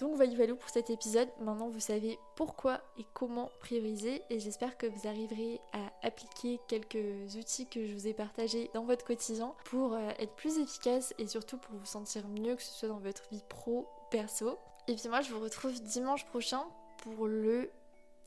Donc 0.00 0.14
voilà, 0.14 0.54
pour 0.54 0.70
cet 0.70 0.88
épisode. 0.88 1.28
Maintenant, 1.40 1.68
vous 1.68 1.80
savez 1.80 2.18
pourquoi 2.34 2.80
et 2.98 3.04
comment 3.12 3.50
prioriser 3.60 4.22
et 4.30 4.38
j'espère 4.38 4.78
que 4.78 4.86
vous 4.86 5.06
arriverez 5.06 5.60
à 5.74 5.92
appliquer 6.06 6.58
quelques 6.68 7.36
outils 7.36 7.66
que 7.66 7.86
je 7.86 7.92
vous 7.92 8.06
ai 8.06 8.14
partagés 8.14 8.70
dans 8.72 8.84
votre 8.84 9.04
quotidien 9.04 9.54
pour 9.66 9.92
euh, 9.92 10.08
être 10.18 10.34
plus 10.36 10.58
efficace 10.58 11.12
et 11.18 11.26
surtout 11.26 11.58
pour 11.58 11.74
vous 11.74 11.84
sentir 11.84 12.26
mieux 12.28 12.56
que 12.56 12.62
ce 12.62 12.72
soit 12.72 12.88
dans 12.88 12.98
votre 12.98 13.28
vie 13.30 13.44
pro 13.50 13.86
perso. 14.10 14.58
Et 14.88 14.94
puis 14.94 15.08
moi, 15.08 15.20
je 15.20 15.32
vous 15.32 15.40
retrouve 15.40 15.80
dimanche 15.82 16.24
prochain 16.26 16.62
pour 17.02 17.26
le 17.26 17.70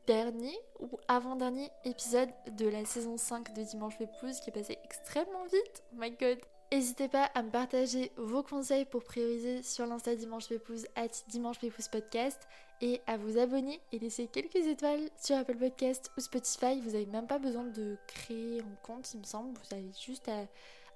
dernier 0.08 0.58
ou 0.80 0.90
avant-dernier 1.08 1.70
épisode 1.86 2.30
de 2.58 2.68
la 2.68 2.86
saison 2.86 3.18
5 3.18 3.54
de 3.54 3.64
Dimanche 3.64 4.00
Épouse 4.02 4.40
qui 4.40 4.50
est 4.50 4.54
passé 4.54 4.78
extrêmement 4.84 5.46
vite. 5.46 5.84
Oh 5.94 5.98
my 6.00 6.12
god. 6.12 6.40
N'hésitez 6.72 7.08
pas 7.08 7.26
à 7.36 7.44
me 7.44 7.52
partager 7.52 8.12
vos 8.18 8.42
conseils 8.42 8.86
pour 8.86 9.04
prioriser 9.04 9.62
sur 9.62 9.86
l'Insta 9.86 10.16
Dimanche 10.16 10.50
Pépouze 10.50 10.88
at 10.96 11.08
Dimanche 11.28 11.60
Pépouze 11.60 11.88
Podcast 11.88 12.48
et 12.82 13.00
à 13.06 13.16
vous 13.16 13.38
abonner 13.38 13.80
et 13.92 14.00
laisser 14.00 14.28
quelques 14.28 14.56
étoiles 14.56 15.10
sur 15.22 15.38
Apple 15.38 15.58
Podcast 15.58 16.12
ou 16.18 16.22
Spotify. 16.22 16.82
Vous 16.82 16.92
n'avez 16.92 17.06
même 17.06 17.28
pas 17.28 17.38
besoin 17.38 17.64
de 17.64 17.96
créer 18.08 18.62
un 18.62 18.76
compte, 18.82 19.14
il 19.14 19.20
me 19.20 19.24
semble. 19.24 19.58
Vous 19.58 19.76
avez 19.76 19.92
juste 20.04 20.28
à, 20.28 20.48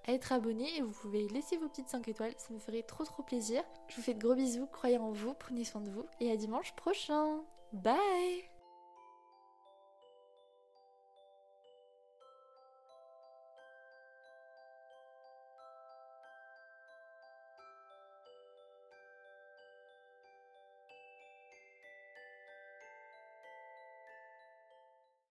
être 0.08 0.32
abonné 0.32 0.78
et 0.78 0.82
vous 0.82 0.92
pouvez 0.92 1.28
laisser 1.30 1.58
vos 1.58 1.68
petites 1.68 1.90
5 1.90 2.08
étoiles. 2.08 2.34
Ça 2.38 2.54
me 2.54 2.60
ferait 2.60 2.84
trop 2.84 3.04
trop 3.04 3.24
plaisir. 3.24 3.64
Je 3.88 3.96
vous 3.96 4.02
fais 4.02 4.14
de 4.14 4.20
gros 4.20 4.36
bisous, 4.36 4.68
croyez 4.68 4.98
en 4.98 5.12
vous, 5.12 5.34
prenez 5.34 5.64
soin 5.64 5.82
de 5.82 5.90
vous 5.90 6.06
et 6.20 6.32
à 6.32 6.38
dimanche 6.38 6.74
prochain. 6.74 7.42
Bye 7.74 8.57